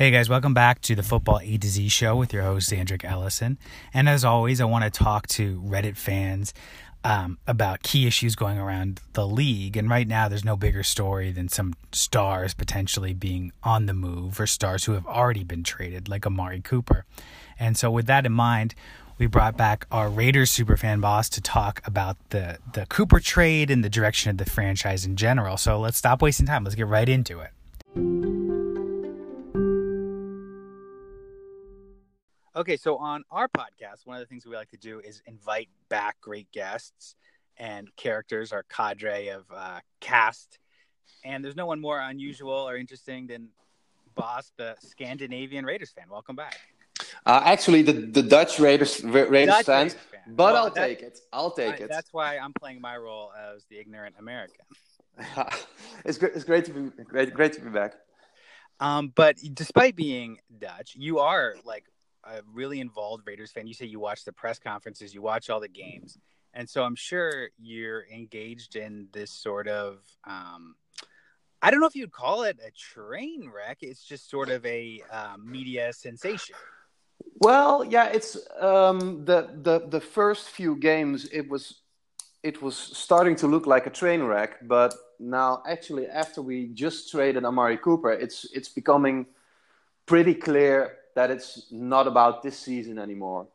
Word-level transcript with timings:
Hey 0.00 0.10
guys, 0.10 0.30
welcome 0.30 0.54
back 0.54 0.80
to 0.80 0.94
the 0.94 1.02
Football 1.02 1.40
A 1.42 1.58
to 1.58 1.68
Z 1.68 1.90
show 1.90 2.16
with 2.16 2.32
your 2.32 2.42
host, 2.42 2.70
Andrick 2.70 3.04
Ellison. 3.04 3.58
And 3.92 4.08
as 4.08 4.24
always, 4.24 4.58
I 4.58 4.64
want 4.64 4.84
to 4.84 4.90
talk 4.90 5.26
to 5.26 5.60
Reddit 5.60 5.98
fans 5.98 6.54
um, 7.04 7.36
about 7.46 7.82
key 7.82 8.06
issues 8.06 8.34
going 8.34 8.56
around 8.56 9.02
the 9.12 9.26
league. 9.26 9.76
And 9.76 9.90
right 9.90 10.08
now, 10.08 10.26
there's 10.26 10.42
no 10.42 10.56
bigger 10.56 10.82
story 10.82 11.32
than 11.32 11.50
some 11.50 11.74
stars 11.92 12.54
potentially 12.54 13.12
being 13.12 13.52
on 13.62 13.84
the 13.84 13.92
move 13.92 14.40
or 14.40 14.46
stars 14.46 14.86
who 14.86 14.92
have 14.92 15.06
already 15.06 15.44
been 15.44 15.62
traded, 15.62 16.08
like 16.08 16.26
Amari 16.26 16.62
Cooper. 16.62 17.04
And 17.58 17.76
so, 17.76 17.90
with 17.90 18.06
that 18.06 18.24
in 18.24 18.32
mind, 18.32 18.74
we 19.18 19.26
brought 19.26 19.58
back 19.58 19.86
our 19.90 20.08
Raiders 20.08 20.50
superfan 20.50 21.02
boss 21.02 21.28
to 21.28 21.42
talk 21.42 21.82
about 21.84 22.16
the, 22.30 22.56
the 22.72 22.86
Cooper 22.86 23.20
trade 23.20 23.70
and 23.70 23.84
the 23.84 23.90
direction 23.90 24.30
of 24.30 24.38
the 24.38 24.46
franchise 24.46 25.04
in 25.04 25.16
general. 25.16 25.58
So 25.58 25.78
let's 25.78 25.98
stop 25.98 26.22
wasting 26.22 26.46
time. 26.46 26.64
Let's 26.64 26.74
get 26.74 26.86
right 26.86 27.06
into 27.06 27.40
it. 27.40 28.39
Okay, 32.56 32.76
so 32.76 32.96
on 32.96 33.22
our 33.30 33.48
podcast, 33.48 34.04
one 34.06 34.16
of 34.16 34.20
the 34.20 34.26
things 34.26 34.44
we 34.44 34.56
like 34.56 34.70
to 34.70 34.76
do 34.76 34.98
is 35.00 35.22
invite 35.26 35.68
back 35.88 36.20
great 36.20 36.50
guests 36.50 37.14
and 37.56 37.94
characters, 37.96 38.52
our 38.52 38.64
cadre 38.64 39.28
of 39.28 39.44
uh, 39.54 39.78
cast. 40.00 40.58
And 41.24 41.44
there's 41.44 41.54
no 41.54 41.66
one 41.66 41.80
more 41.80 42.00
unusual 42.00 42.52
or 42.68 42.76
interesting 42.76 43.28
than 43.28 43.48
Boss, 44.16 44.50
the 44.56 44.74
Scandinavian 44.80 45.64
Raiders 45.64 45.92
fan. 45.92 46.06
Welcome 46.10 46.34
back. 46.34 46.58
Uh, 47.24 47.40
actually, 47.44 47.82
the, 47.82 47.92
the 47.92 48.22
Dutch 48.22 48.58
Raiders 48.58 49.02
Raiders 49.04 49.46
Dutch 49.46 49.66
fans, 49.66 49.92
Raiders 49.94 50.06
fan. 50.10 50.20
but 50.34 50.54
Well, 50.54 50.64
I'll 50.64 50.70
that- 50.70 50.86
take 50.88 51.02
it. 51.02 51.20
I'll 51.32 51.50
take 51.52 51.74
I- 51.80 51.84
it. 51.84 51.88
That's 51.88 52.12
why 52.12 52.36
I'm 52.38 52.52
playing 52.52 52.80
my 52.80 52.96
role 52.96 53.30
as 53.54 53.64
the 53.70 53.78
ignorant 53.78 54.16
American. 54.18 54.64
it's 56.04 56.18
great. 56.18 56.32
It's 56.34 56.44
great 56.44 56.64
to 56.64 56.72
be 56.72 57.04
great. 57.04 57.32
Great 57.32 57.52
to 57.54 57.60
be 57.60 57.70
back. 57.70 57.94
Um, 58.80 59.12
but 59.14 59.36
despite 59.54 59.94
being 59.94 60.38
Dutch, 60.58 60.96
you 60.96 61.18
are 61.20 61.54
like 61.64 61.84
a 62.24 62.40
really 62.52 62.80
involved 62.80 63.26
Raiders 63.26 63.50
fan. 63.50 63.66
You 63.66 63.74
say 63.74 63.86
you 63.86 64.00
watch 64.00 64.24
the 64.24 64.32
press 64.32 64.58
conferences, 64.58 65.14
you 65.14 65.22
watch 65.22 65.50
all 65.50 65.60
the 65.60 65.68
games, 65.68 66.18
and 66.54 66.68
so 66.68 66.82
I'm 66.82 66.96
sure 66.96 67.48
you're 67.58 68.06
engaged 68.12 68.76
in 68.76 69.08
this 69.12 69.30
sort 69.30 69.68
of. 69.68 69.98
Um, 70.26 70.74
I 71.62 71.70
don't 71.70 71.80
know 71.80 71.86
if 71.86 71.94
you'd 71.94 72.12
call 72.12 72.44
it 72.44 72.58
a 72.66 72.70
train 72.70 73.50
wreck. 73.54 73.78
It's 73.82 74.02
just 74.02 74.30
sort 74.30 74.48
of 74.48 74.64
a 74.64 75.02
um, 75.12 75.50
media 75.50 75.92
sensation. 75.92 76.56
Well, 77.38 77.84
yeah, 77.84 78.06
it's 78.06 78.36
um, 78.60 79.24
the 79.24 79.50
the 79.62 79.86
the 79.88 80.00
first 80.00 80.50
few 80.50 80.76
games. 80.76 81.26
It 81.32 81.48
was 81.48 81.80
it 82.42 82.62
was 82.62 82.76
starting 82.76 83.36
to 83.36 83.46
look 83.46 83.66
like 83.66 83.86
a 83.86 83.90
train 83.90 84.22
wreck, 84.22 84.66
but 84.66 84.94
now 85.18 85.62
actually 85.66 86.06
after 86.06 86.40
we 86.40 86.68
just 86.68 87.10
traded 87.10 87.44
Amari 87.44 87.76
Cooper, 87.76 88.12
it's 88.12 88.46
it's 88.54 88.68
becoming 88.68 89.26
pretty 90.06 90.34
clear 90.34 90.96
that 91.14 91.30
it's 91.30 91.66
not 91.70 92.06
about 92.06 92.42
this 92.42 92.58
season 92.58 92.98
anymore, 92.98 93.48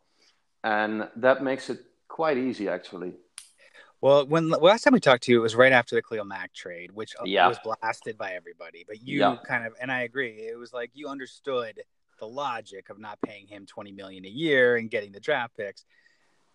and 0.63 1.09
that 1.15 1.43
makes 1.43 1.69
it 1.69 1.79
quite 2.07 2.37
easy 2.37 2.69
actually. 2.69 3.13
Well, 4.01 4.27
when 4.27 4.49
last 4.49 4.83
time 4.83 4.93
we 4.93 4.99
talked 4.99 5.23
to 5.23 5.31
you, 5.31 5.39
it 5.39 5.41
was 5.41 5.55
right 5.55 5.71
after 5.71 5.95
the 5.95 6.01
Khalil 6.01 6.25
Mack 6.25 6.53
trade, 6.53 6.91
which 6.91 7.15
uh, 7.19 7.23
Yeah. 7.25 7.47
was 7.47 7.57
blasted 7.63 8.17
by 8.17 8.33
everybody. 8.33 8.83
But 8.87 9.01
you 9.01 9.19
Yeah. 9.19 9.37
kind 9.47 9.65
of, 9.65 9.73
and 9.81 9.91
I 9.91 10.01
agree, 10.01 10.47
it 10.47 10.57
was 10.57 10.73
like 10.73 10.91
you 10.93 11.07
understood 11.07 11.81
the 12.19 12.27
logic 12.27 12.89
of 12.89 12.99
not 12.99 13.19
paying 13.21 13.47
him 13.47 13.65
twenty 13.65 13.91
million 13.91 14.25
a 14.25 14.29
year 14.29 14.77
and 14.77 14.89
getting 14.91 15.11
the 15.11 15.19
draft 15.19 15.55
picks. 15.57 15.85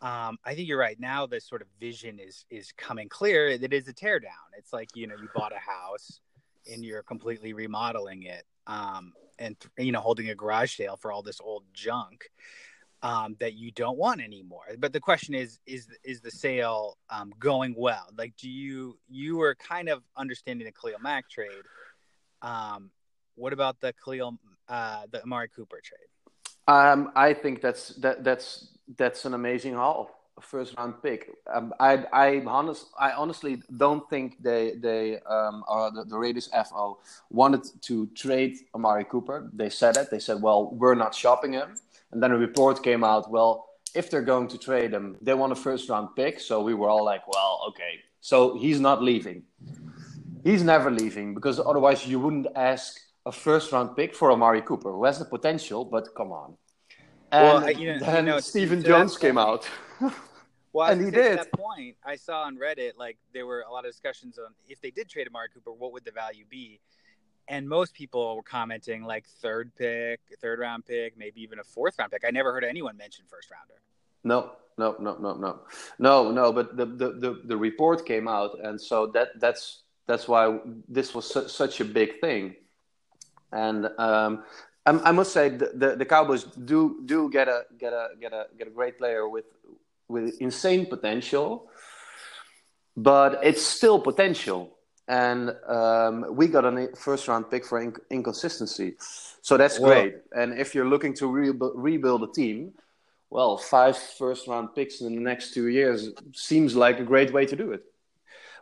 Um, 0.00 0.38
I 0.44 0.54
think 0.54 0.68
you're 0.68 0.78
right. 0.78 0.98
Now 0.98 1.26
the 1.26 1.40
sort 1.40 1.60
of 1.60 1.68
vision 1.80 2.18
is 2.18 2.46
is 2.50 2.72
coming 2.72 3.08
clear. 3.08 3.48
It 3.48 3.72
is 3.72 3.88
a 3.88 3.92
teardown. 3.92 4.48
It's 4.56 4.72
like 4.72 4.88
you 4.94 5.06
know 5.06 5.16
you 5.20 5.28
bought 5.34 5.52
a 5.52 5.58
house 5.58 6.20
and 6.70 6.84
you're 6.84 7.02
completely 7.02 7.52
remodeling 7.52 8.22
it, 8.22 8.44
um, 8.66 9.12
and 9.41 9.56
you 9.78 9.91
know 9.91 10.00
holding 10.00 10.30
a 10.30 10.34
garage 10.34 10.77
sale 10.77 10.96
for 10.96 11.10
all 11.10 11.22
this 11.22 11.41
old 11.41 11.64
junk 11.72 12.30
um, 13.02 13.36
that 13.41 13.55
you 13.55 13.70
don't 13.72 13.97
want 13.97 14.20
anymore. 14.20 14.64
But 14.78 14.92
the 14.92 15.00
question 15.00 15.34
is, 15.34 15.58
is 15.66 15.88
is 16.05 16.20
the 16.20 16.30
sale 16.30 16.98
um, 17.08 17.32
going 17.38 17.75
well? 17.76 18.06
Like, 18.16 18.37
do 18.37 18.48
you 18.48 18.98
you 19.09 19.38
were 19.38 19.54
kind 19.54 19.88
of 19.88 20.03
understanding 20.16 20.66
the 20.66 20.72
Khalil 20.72 21.00
Mack 21.00 21.28
trade? 21.28 21.64
Um, 22.42 22.91
what 23.34 23.53
about 23.53 23.81
the 23.81 23.94
Khalil, 24.04 24.38
uh, 24.69 25.03
the 25.10 25.22
Amari 25.22 25.48
Cooper 25.48 25.81
trade? 25.82 26.09
Um, 26.69 27.10
I 27.16 27.34
think 27.34 27.62
that's 27.62 27.88
that 27.97 28.22
that's 28.22 28.69
that's 28.97 29.25
an 29.25 29.34
amazing 29.34 29.75
haul, 29.75 30.10
first 30.40 30.74
round 30.78 30.94
pick. 31.02 31.30
Um, 31.52 31.72
I 31.80 32.04
I 32.12 32.42
honest 32.46 32.86
I 32.98 33.12
honestly 33.12 33.62
don't 33.76 34.08
think 34.10 34.42
they 34.42 34.74
they 34.76 35.20
um, 35.20 35.64
or 35.68 35.90
the, 35.90 36.04
the 36.04 36.18
Raiders 36.18 36.48
FO 36.68 36.98
wanted 37.30 37.64
to 37.82 38.06
trade 38.08 38.56
Amari 38.74 39.04
Cooper. 39.04 39.50
They 39.52 39.70
said 39.70 39.96
it. 39.96 40.10
They 40.10 40.18
said, 40.20 40.40
well, 40.42 40.70
we're 40.72 40.94
not 40.94 41.14
shopping 41.14 41.52
him. 41.52 41.76
And 42.12 42.22
then 42.22 42.32
a 42.32 42.36
report 42.38 42.82
came 42.82 43.04
out. 43.04 43.30
Well, 43.30 43.66
if 43.94 44.10
they're 44.10 44.22
going 44.34 44.48
to 44.48 44.58
trade 44.58 44.92
him, 44.92 45.16
they 45.22 45.34
want 45.34 45.52
a 45.52 45.56
first 45.56 45.88
round 45.88 46.08
pick. 46.16 46.40
So 46.40 46.60
we 46.62 46.74
were 46.74 46.88
all 46.88 47.04
like, 47.04 47.26
well, 47.28 47.60
okay. 47.68 48.00
So 48.20 48.56
he's 48.58 48.80
not 48.80 49.02
leaving. 49.02 49.42
He's 50.44 50.62
never 50.64 50.90
leaving 50.90 51.34
because 51.34 51.60
otherwise 51.60 52.06
you 52.06 52.18
wouldn't 52.20 52.46
ask 52.56 52.98
a 53.26 53.32
first 53.32 53.72
round 53.72 53.96
pick 53.96 54.14
for 54.14 54.32
Amari 54.32 54.62
Cooper, 54.62 54.90
who 54.92 55.04
has 55.04 55.18
the 55.18 55.24
potential, 55.24 55.84
but 55.84 56.14
come 56.16 56.32
on. 56.32 56.54
And 57.32 57.44
Well, 57.44 57.64
I- 57.64 57.70
you 57.70 57.86
know- 57.88 57.92
you 57.94 58.00
then 58.00 58.24
know, 58.24 58.40
Stephen 58.40 58.82
Jones 58.82 59.16
came 59.18 59.38
out. 59.38 59.68
Well, 60.72 60.88
And 60.88 61.04
he 61.04 61.10
did. 61.10 61.38
At 61.38 61.50
that 61.50 61.58
point, 61.58 61.97
I 62.04 62.16
saw 62.16 62.42
on 62.42 62.56
Reddit 62.56 62.92
like 62.97 63.16
there 63.32 63.47
were 63.47 63.64
a 63.69 63.72
lot 63.72 63.84
of 63.84 63.91
discussions 63.91 64.38
on 64.38 64.53
if 64.69 64.81
they 64.81 64.91
did 64.91 65.08
trade 65.08 65.26
Amari 65.26 65.48
Cooper, 65.53 65.72
what 65.72 65.92
would 65.92 66.04
the 66.04 66.12
value 66.12 66.44
be? 66.48 66.81
And 67.48 67.69
most 67.69 67.94
people 67.94 68.36
were 68.36 68.42
commenting 68.42 69.03
like 69.03 69.26
third 69.26 69.72
pick, 69.76 70.20
third 70.41 70.60
round 70.60 70.86
pick, 70.86 71.19
maybe 71.19 71.42
even 71.42 71.58
a 71.58 71.64
fourth 71.64 71.98
round 71.98 72.12
pick. 72.12 72.22
I 72.25 72.31
never 72.31 72.53
heard 72.53 72.64
anyone 72.64 72.97
mention 72.97 73.25
first 73.28 73.50
rounder. 73.50 73.81
no, 74.22 74.53
no, 74.78 74.97
no, 75.00 75.16
no, 75.19 75.34
no, 75.34 75.60
no, 75.98 76.31
no. 76.31 76.53
But 76.53 76.76
the, 76.76 76.87
the, 76.87 77.08
the, 77.12 77.41
the 77.44 77.56
report 77.56 78.06
came 78.06 78.28
out, 78.28 78.58
and 78.62 78.81
so 78.81 79.08
that 79.08 79.41
that's 79.41 79.82
that's 80.06 80.28
why 80.28 80.58
this 80.88 81.14
was 81.14 81.26
su- 81.26 81.48
such 81.48 81.81
a 81.81 81.84
big 81.84 82.20
thing. 82.20 82.54
And 83.52 83.87
um, 83.98 84.44
I, 84.87 84.91
I 84.91 85.12
must 85.12 85.32
say, 85.32 85.48
the, 85.48 85.72
the, 85.75 85.97
the 85.97 86.04
Cowboys 86.04 86.44
do 86.44 87.02
do 87.04 87.28
get 87.31 87.48
a 87.48 87.64
get 87.78 87.92
a 87.92 88.08
get 88.20 88.32
a 88.32 88.47
get 88.58 88.69
a 88.69 88.70
great 88.70 88.97
player 88.98 89.28
with 89.28 89.44
with 90.10 90.37
insane 90.41 90.87
potential, 90.87 91.71
but 92.97 93.41
it's 93.43 93.62
still 93.62 94.00
potential. 94.00 94.76
And 95.09 95.50
um, 95.66 96.26
we 96.37 96.47
got 96.47 96.65
a 96.65 96.88
first 96.97 97.26
round 97.26 97.50
pick 97.50 97.65
for 97.65 97.84
inc- 97.84 97.98
inconsistency, 98.10 98.94
so 99.43 99.56
that's 99.56 99.78
Well- 99.81 99.91
great. 99.93 100.15
And 100.32 100.59
if 100.59 100.75
you're 100.75 100.87
looking 100.88 101.15
to 101.15 101.26
rebuild 101.26 101.72
rebuild 101.75 102.22
a 102.22 102.32
team, 102.32 102.72
well, 103.28 103.56
five 103.56 103.97
first 103.97 104.47
round 104.47 104.75
picks 104.75 105.00
in 105.00 105.15
the 105.15 105.20
next 105.20 105.53
two 105.54 105.69
years 105.69 106.10
seems 106.32 106.76
like 106.76 107.00
a 107.00 107.04
great 107.04 107.32
way 107.32 107.44
to 107.47 107.56
do 107.56 107.72
it. 107.72 107.82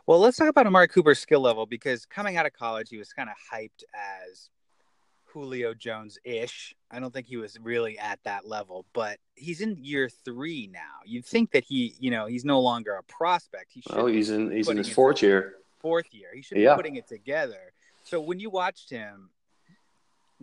Well, 0.07 0.19
let's 0.19 0.37
talk 0.37 0.47
about 0.49 0.65
Amari 0.65 0.87
Cooper's 0.87 1.19
skill 1.19 1.41
level 1.41 1.67
because 1.67 2.07
coming 2.07 2.35
out 2.37 2.47
of 2.47 2.53
college, 2.53 2.89
he 2.89 2.97
was 2.97 3.13
kind 3.13 3.29
of 3.29 3.35
hyped 3.53 3.83
as 3.93 4.49
Julio 5.33 5.73
Jones 5.73 6.17
ish. 6.23 6.75
I 6.91 6.99
don't 6.99 7.13
think 7.13 7.27
he 7.27 7.37
was 7.37 7.57
really 7.61 7.97
at 7.99 8.19
that 8.23 8.47
level, 8.47 8.85
but 8.93 9.17
he's 9.35 9.61
in 9.61 9.77
year 9.83 10.09
three 10.09 10.69
now. 10.71 10.79
You'd 11.05 11.25
think 11.25 11.51
that 11.51 11.63
he, 11.63 11.95
you 11.99 12.11
know, 12.11 12.25
he's 12.25 12.45
no 12.45 12.59
longer 12.59 12.93
a 12.95 13.03
prospect. 13.03 13.71
He 13.71 13.81
should 13.81 13.93
Oh, 13.95 14.07
he's 14.07 14.29
in 14.29 14.51
he's 14.51 14.67
in 14.67 14.77
his 14.77 14.89
fourth 14.91 15.21
year. 15.21 15.55
fourth 15.79 16.13
year. 16.13 16.29
He 16.33 16.41
should 16.41 16.57
Yeah. 16.57 16.73
be 16.73 16.77
putting 16.77 16.95
it 16.95 17.07
together. 17.07 17.73
So 18.03 18.19
when 18.19 18.39
you 18.39 18.49
watched 18.49 18.89
him, 18.89 19.29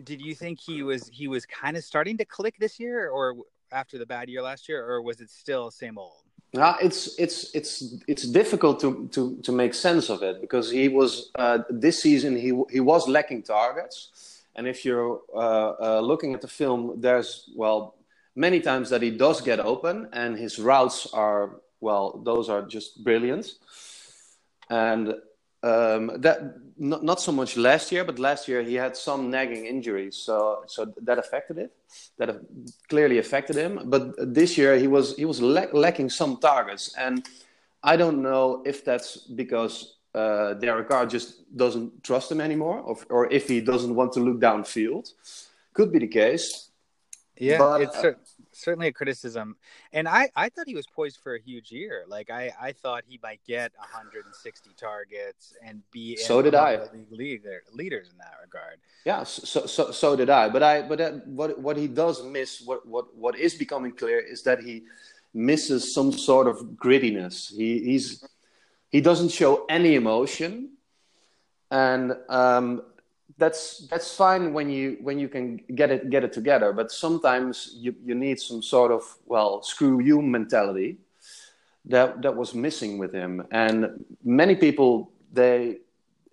did 0.03 0.21
you 0.21 0.35
think 0.35 0.59
he 0.59 0.83
was 0.83 1.09
he 1.09 1.27
was 1.27 1.45
kind 1.45 1.75
of 1.75 1.83
starting 1.83 2.17
to 2.17 2.25
click 2.25 2.55
this 2.59 2.79
year, 2.79 3.09
or 3.09 3.35
after 3.71 3.97
the 3.97 4.05
bad 4.05 4.29
year 4.29 4.41
last 4.41 4.69
year, 4.69 4.85
or 4.85 5.01
was 5.01 5.19
it 5.21 5.29
still 5.29 5.69
same 5.71 5.97
old? 5.97 6.23
Yeah, 6.53 6.75
it's 6.81 7.19
it's 7.19 7.53
it's 7.53 7.95
it's 8.07 8.23
difficult 8.27 8.79
to, 8.79 9.09
to, 9.11 9.37
to 9.41 9.51
make 9.51 9.73
sense 9.73 10.09
of 10.09 10.23
it 10.23 10.39
because 10.39 10.71
he 10.71 10.87
was 10.87 11.29
uh, 11.35 11.59
this 11.69 12.01
season 12.01 12.35
he 12.37 12.53
he 12.71 12.79
was 12.79 13.07
lacking 13.09 13.43
targets, 13.43 14.36
and 14.57 14.67
if 14.67 14.83
you're 14.83 15.21
uh, 15.33 15.73
uh, 15.79 15.99
looking 16.01 16.33
at 16.33 16.41
the 16.41 16.47
film, 16.47 16.99
there's 16.99 17.49
well 17.55 17.95
many 18.35 18.59
times 18.59 18.89
that 18.89 19.01
he 19.01 19.11
does 19.11 19.41
get 19.41 19.59
open 19.59 20.09
and 20.13 20.37
his 20.37 20.59
routes 20.59 21.07
are 21.13 21.61
well 21.79 22.21
those 22.25 22.49
are 22.49 22.63
just 22.63 23.03
brilliant, 23.03 23.53
and 24.69 25.13
um, 25.63 26.11
that 26.21 26.57
not, 26.77 27.03
not 27.03 27.19
so 27.19 27.31
much 27.31 27.57
last 27.57 27.91
year, 27.91 28.03
but 28.03 28.19
last 28.19 28.47
year 28.47 28.61
he 28.61 28.75
had 28.75 28.95
some 28.95 29.29
nagging 29.29 29.65
injuries, 29.65 30.15
so 30.15 30.63
so 30.67 30.93
that 31.01 31.17
affected 31.19 31.57
it. 31.57 31.71
That 32.17 32.39
clearly 32.89 33.19
affected 33.19 33.55
him. 33.55 33.81
But 33.85 34.13
this 34.33 34.57
year 34.57 34.77
he 34.77 34.87
was 34.87 35.15
he 35.15 35.25
was 35.25 35.41
lack, 35.41 35.73
lacking 35.73 36.09
some 36.09 36.37
targets, 36.37 36.95
and 36.97 37.25
I 37.83 37.95
don't 37.95 38.21
know 38.21 38.63
if 38.65 38.83
that's 38.83 39.17
because 39.17 39.96
uh, 40.17 40.53
Derek 40.55 40.89
Carr 40.89 41.05
just 41.05 41.55
doesn't 41.55 42.03
trust 42.03 42.31
him 42.31 42.41
anymore, 42.41 42.79
or, 42.79 42.97
or 43.09 43.31
if 43.31 43.47
he 43.47 43.61
doesn't 43.61 43.93
want 43.93 44.13
to 44.13 44.19
look 44.19 44.39
downfield. 44.39 45.13
Could 45.73 45.91
be 45.91 45.99
the 45.99 46.07
case. 46.07 46.69
Yeah, 47.39 47.59
But, 47.59 47.81
it's 47.81 47.95
uh, 47.97 48.01
cer- 48.01 48.19
certainly 48.51 48.87
a 48.87 48.91
criticism. 48.91 49.55
And 49.93 50.07
I, 50.07 50.29
I 50.35 50.49
thought 50.49 50.67
he 50.67 50.73
was 50.73 50.87
poised 50.87 51.19
for 51.21 51.35
a 51.35 51.39
huge 51.39 51.71
year. 51.71 52.03
Like 52.07 52.31
I, 52.31 52.51
I 52.59 52.71
thought 52.71 53.03
he 53.07 53.19
might 53.21 53.41
get 53.45 53.71
160 53.77 54.71
targets 54.75 55.53
and 55.63 55.83
be 55.91 56.15
so 56.17 56.41
did 56.41 56.55
I 56.55 56.79
leader, 57.11 57.61
leaders 57.73 58.09
in 58.09 58.17
that 58.17 58.33
regard. 58.41 58.77
Yeah, 59.05 59.23
so 59.23 59.67
so 59.67 59.91
so 59.91 60.15
did 60.15 60.31
I. 60.31 60.49
But 60.49 60.63
I 60.63 60.81
but 60.81 60.97
that, 60.97 61.27
what 61.27 61.59
what 61.59 61.77
he 61.77 61.87
does 61.87 62.23
miss, 62.23 62.61
what 62.65 62.87
what 62.87 63.15
what 63.15 63.37
is 63.37 63.53
becoming 63.53 63.91
clear 63.91 64.19
is 64.19 64.41
that 64.43 64.59
he 64.63 64.83
misses 65.33 65.93
some 65.93 66.11
sort 66.11 66.47
of 66.47 66.57
grittiness. 66.83 67.55
He 67.55 67.83
he's 67.83 68.25
he 68.89 69.01
doesn't 69.01 69.29
show 69.29 69.65
any 69.69 69.95
emotion, 69.95 70.69
and 71.71 72.15
um, 72.29 72.81
that's 73.37 73.87
that's 73.87 74.15
fine 74.15 74.53
when 74.53 74.69
you 74.69 74.97
when 75.01 75.19
you 75.19 75.27
can 75.27 75.57
get 75.75 75.91
it 75.91 76.09
get 76.09 76.23
it 76.23 76.33
together. 76.33 76.73
But 76.73 76.91
sometimes 76.91 77.75
you 77.77 77.95
you 78.03 78.15
need 78.15 78.39
some 78.39 78.61
sort 78.61 78.91
of 78.91 79.03
well 79.25 79.61
screw 79.61 80.01
you 80.01 80.21
mentality 80.21 80.97
that 81.85 82.21
that 82.21 82.35
was 82.35 82.53
missing 82.53 82.97
with 82.97 83.13
him, 83.13 83.45
and 83.51 84.05
many 84.23 84.55
people 84.55 85.11
they 85.33 85.79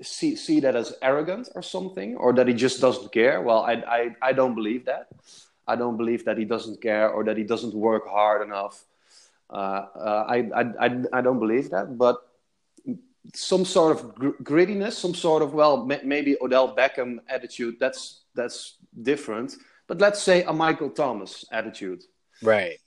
see 0.00 0.36
see 0.36 0.60
that 0.60 0.76
as 0.76 0.94
arrogant 1.02 1.48
or 1.54 1.62
something, 1.62 2.16
or 2.16 2.32
that 2.32 2.46
he 2.46 2.54
just 2.54 2.80
doesn't 2.80 3.12
care. 3.12 3.42
Well, 3.42 3.62
I 3.62 3.72
I, 3.72 4.16
I 4.22 4.32
don't 4.32 4.54
believe 4.54 4.84
that. 4.86 5.08
I 5.66 5.76
don't 5.76 5.96
believe 5.96 6.24
that 6.26 6.38
he 6.38 6.44
doesn't 6.44 6.80
care 6.82 7.08
or 7.08 7.24
that 7.24 7.36
he 7.36 7.44
doesn't 7.44 7.74
work 7.74 8.06
hard 8.06 8.42
enough. 8.42 8.84
Uh, 9.50 9.86
uh, 9.96 10.24
I, 10.28 10.36
I, 10.54 10.86
I, 10.86 11.02
I 11.12 11.20
don't 11.20 11.38
believe 11.38 11.70
that, 11.70 11.96
but 11.96 12.23
some 13.32 13.64
sort 13.64 13.96
of 13.96 14.14
gr- 14.14 14.42
grittiness, 14.42 14.92
some 14.92 15.14
sort 15.14 15.42
of 15.42 15.54
well, 15.54 15.84
maybe 15.86 16.36
Odell 16.40 16.74
Beckham 16.74 17.18
attitude. 17.28 17.76
That's 17.80 18.24
that's 18.34 18.76
different. 19.02 19.56
But 19.86 20.00
let's 20.00 20.22
say 20.22 20.42
a 20.44 20.52
Michael 20.52 20.90
Thomas 20.90 21.44
attitude. 21.52 22.02
Right. 22.42 22.78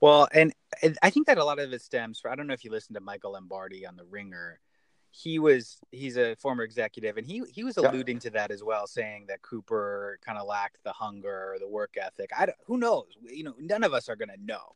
Well, 0.00 0.28
and, 0.32 0.52
and 0.82 0.98
I 1.02 1.10
think 1.10 1.26
that 1.26 1.38
a 1.38 1.44
lot 1.44 1.58
of 1.58 1.72
it 1.72 1.82
stems 1.82 2.20
from 2.20 2.32
I 2.32 2.34
don't 2.34 2.46
know 2.46 2.54
if 2.54 2.64
you 2.64 2.70
listened 2.70 2.96
to 2.96 3.00
Michael 3.00 3.32
Lombardi 3.32 3.86
on 3.86 3.96
The 3.96 4.04
Ringer. 4.04 4.60
He 5.10 5.38
was 5.38 5.78
he's 5.92 6.18
a 6.18 6.34
former 6.34 6.62
executive, 6.62 7.16
and 7.16 7.26
he 7.26 7.42
he 7.50 7.64
was 7.64 7.78
alluding 7.78 8.16
yeah. 8.16 8.20
to 8.20 8.30
that 8.30 8.50
as 8.50 8.62
well, 8.62 8.86
saying 8.86 9.26
that 9.28 9.40
Cooper 9.40 10.18
kind 10.22 10.36
of 10.36 10.46
lacked 10.46 10.84
the 10.84 10.92
hunger 10.92 11.54
or 11.54 11.58
the 11.58 11.68
work 11.68 11.94
ethic. 11.98 12.30
I 12.36 12.48
who 12.66 12.76
knows? 12.76 13.06
You 13.22 13.44
know, 13.44 13.54
none 13.58 13.82
of 13.82 13.94
us 13.94 14.10
are 14.10 14.16
going 14.16 14.28
to 14.28 14.44
know. 14.44 14.74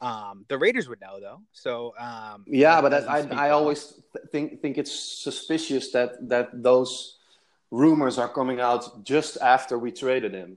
Um, 0.00 0.46
the 0.48 0.56
Raiders 0.56 0.88
would 0.88 1.00
know 1.00 1.20
though. 1.20 1.42
So 1.52 1.94
um, 1.98 2.44
yeah, 2.46 2.80
but 2.80 2.92
I 2.94 3.46
I 3.46 3.50
always 3.50 4.00
think 4.32 4.62
think 4.62 4.78
it's 4.78 4.92
suspicious 4.92 5.90
that 5.92 6.28
that 6.28 6.62
those 6.62 7.18
rumors 7.70 8.18
are 8.18 8.28
coming 8.28 8.60
out 8.60 9.04
just 9.04 9.36
after 9.40 9.78
we 9.78 9.92
traded 9.92 10.34
him. 10.34 10.56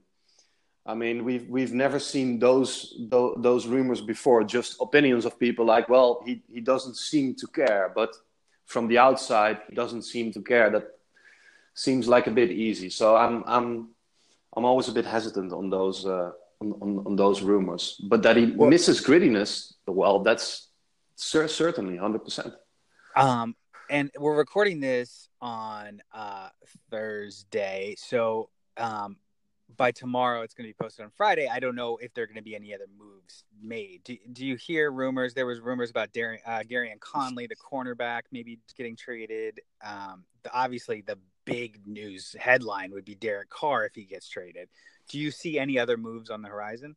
I 0.86 0.96
mean, 0.96 1.24
we've 1.24 1.48
we've 1.50 1.74
never 1.74 2.00
seen 2.00 2.40
those 2.40 2.96
those, 3.10 3.36
those 3.40 3.68
rumors 3.68 4.02
before. 4.02 4.44
Just 4.44 4.78
opinions 4.82 5.26
of 5.26 5.40
people 5.40 5.66
like, 5.66 5.90
well, 5.90 6.22
he 6.26 6.42
he 6.48 6.62
doesn't 6.62 6.98
seem 6.98 7.36
to 7.36 7.48
care, 7.48 7.92
but 7.94 8.16
from 8.66 8.88
the 8.88 8.98
outside, 8.98 9.60
he 9.70 9.76
doesn't 9.76 10.04
seem 10.04 10.32
to 10.34 10.42
care. 10.42 10.70
That 10.70 10.88
seems 11.74 12.08
like 12.08 12.28
a 12.28 12.32
bit 12.32 12.52
easy. 12.52 12.90
So 12.90 13.16
I'm 13.16 13.44
I'm 13.46 13.90
I'm 14.56 14.66
always 14.66 14.88
a 14.88 14.94
bit 14.94 15.06
hesitant 15.06 15.54
on 15.54 15.70
those. 15.70 16.06
Uh, 16.06 16.32
on, 16.64 16.74
on, 16.82 17.06
on 17.06 17.16
those 17.16 17.42
rumors. 17.42 18.00
But 18.04 18.24
that 18.24 18.38
he 18.38 18.52
well, 18.52 18.70
misses 18.70 19.04
grittiness, 19.04 19.74
well, 19.86 20.20
that's 20.20 20.70
cer- 21.16 21.48
certainly 21.48 21.98
100%. 21.98 22.54
Um, 23.16 23.56
and 23.90 24.12
we're 24.18 24.36
recording 24.36 24.80
this 24.80 25.30
on 25.42 26.02
uh, 26.14 26.50
Thursday. 26.90 27.96
So 27.98 28.50
um, 28.78 29.18
by 29.78 29.92
tomorrow, 29.92 30.42
it's 30.42 30.54
going 30.54 30.68
to 30.68 30.70
be 30.70 30.82
posted 30.82 31.06
on 31.06 31.12
Friday. 31.16 31.48
I 31.48 31.60
don't 31.60 31.76
know 31.76 31.98
if 31.98 32.14
there 32.14 32.24
are 32.24 32.28
going 32.28 32.38
to 32.38 32.44
be 32.44 32.56
any 32.56 32.74
other 32.74 32.88
moves 32.98 33.44
made. 33.62 34.04
Do, 34.04 34.18
do 34.32 34.46
you 34.46 34.56
hear 34.56 34.92
rumors? 34.92 35.34
There 35.34 35.46
was 35.46 35.60
rumors 35.60 35.90
about 35.90 36.14
Dar- 36.14 36.40
uh, 36.46 36.64
Gareon 36.70 37.00
Conley, 37.00 37.48
the 37.48 37.56
cornerback, 37.56 38.22
maybe 38.32 38.60
getting 38.78 38.96
traded. 38.96 39.62
Um, 39.86 40.24
the, 40.44 40.54
obviously, 40.54 41.02
the 41.02 41.18
big 41.46 41.86
news 41.86 42.36
headline 42.40 42.92
would 42.92 43.06
be 43.06 43.16
Derek 43.16 43.50
Carr 43.50 43.86
if 43.86 43.96
he 43.96 44.06
gets 44.06 44.28
traded. 44.30 44.70
Do 45.10 45.20
you 45.20 45.32
see 45.32 45.60
any 45.60 45.78
other 45.78 45.98
moves 45.98 46.30
on 46.30 46.42
the 46.42 46.50
horizon? 46.50 46.96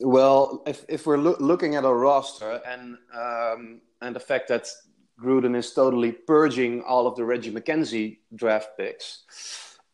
Well, 0.00 0.62
if 0.66 0.84
if 0.88 1.06
we're 1.06 1.18
lo- 1.18 1.36
looking 1.40 1.74
at 1.74 1.84
a 1.84 1.92
roster 1.92 2.60
and 2.66 2.98
um, 3.14 3.80
and 4.02 4.14
the 4.14 4.20
fact 4.20 4.48
that 4.48 4.68
Gruden 5.22 5.56
is 5.56 5.72
totally 5.72 6.12
purging 6.12 6.82
all 6.82 7.06
of 7.06 7.16
the 7.16 7.24
Reggie 7.24 7.50
McKenzie 7.50 8.18
draft 8.34 8.76
picks, 8.76 9.24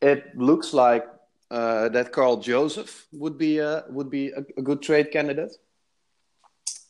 it 0.00 0.36
looks 0.36 0.74
like 0.74 1.06
uh, 1.52 1.88
that 1.90 2.12
Karl 2.12 2.38
Joseph 2.38 3.06
would 3.12 3.38
be 3.38 3.58
a, 3.58 3.84
would 3.90 4.10
be 4.10 4.30
a, 4.30 4.44
a 4.56 4.62
good 4.62 4.82
trade 4.82 5.12
candidate. 5.12 5.52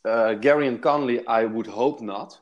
Uh, 0.05 0.35
Gareon 0.41 0.81
Conley, 0.81 1.27
I 1.27 1.45
would 1.45 1.67
hope 1.67 2.01
not. 2.01 2.39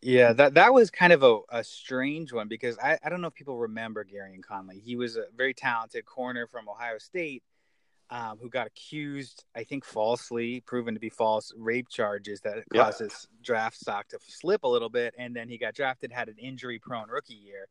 Yeah, 0.00 0.32
that 0.34 0.54
that 0.54 0.72
was 0.72 0.90
kind 0.90 1.12
of 1.12 1.22
a, 1.24 1.40
a 1.50 1.64
strange 1.64 2.32
one 2.32 2.46
because 2.46 2.78
I, 2.78 2.98
I 3.02 3.08
don't 3.08 3.20
know 3.20 3.28
if 3.28 3.34
people 3.34 3.58
remember 3.58 4.04
Gareon 4.04 4.42
Conley. 4.42 4.78
He 4.78 4.94
was 4.94 5.16
a 5.16 5.24
very 5.36 5.52
talented 5.52 6.04
corner 6.06 6.46
from 6.46 6.68
Ohio 6.68 6.98
State 6.98 7.42
um, 8.08 8.38
who 8.40 8.48
got 8.48 8.68
accused, 8.68 9.44
I 9.56 9.64
think 9.64 9.84
falsely, 9.84 10.60
proven 10.60 10.94
to 10.94 11.00
be 11.00 11.08
false, 11.10 11.52
rape 11.56 11.88
charges 11.88 12.40
that 12.42 12.64
caused 12.72 13.00
his 13.00 13.26
draft 13.42 13.76
stock 13.76 14.06
to 14.08 14.18
slip 14.26 14.62
a 14.62 14.68
little 14.68 14.88
bit. 14.88 15.14
And 15.18 15.34
then 15.34 15.48
he 15.48 15.58
got 15.58 15.74
drafted, 15.74 16.12
had 16.12 16.28
an 16.28 16.36
injury 16.38 16.78
prone 16.78 17.08
rookie 17.08 17.34
year. 17.34 17.66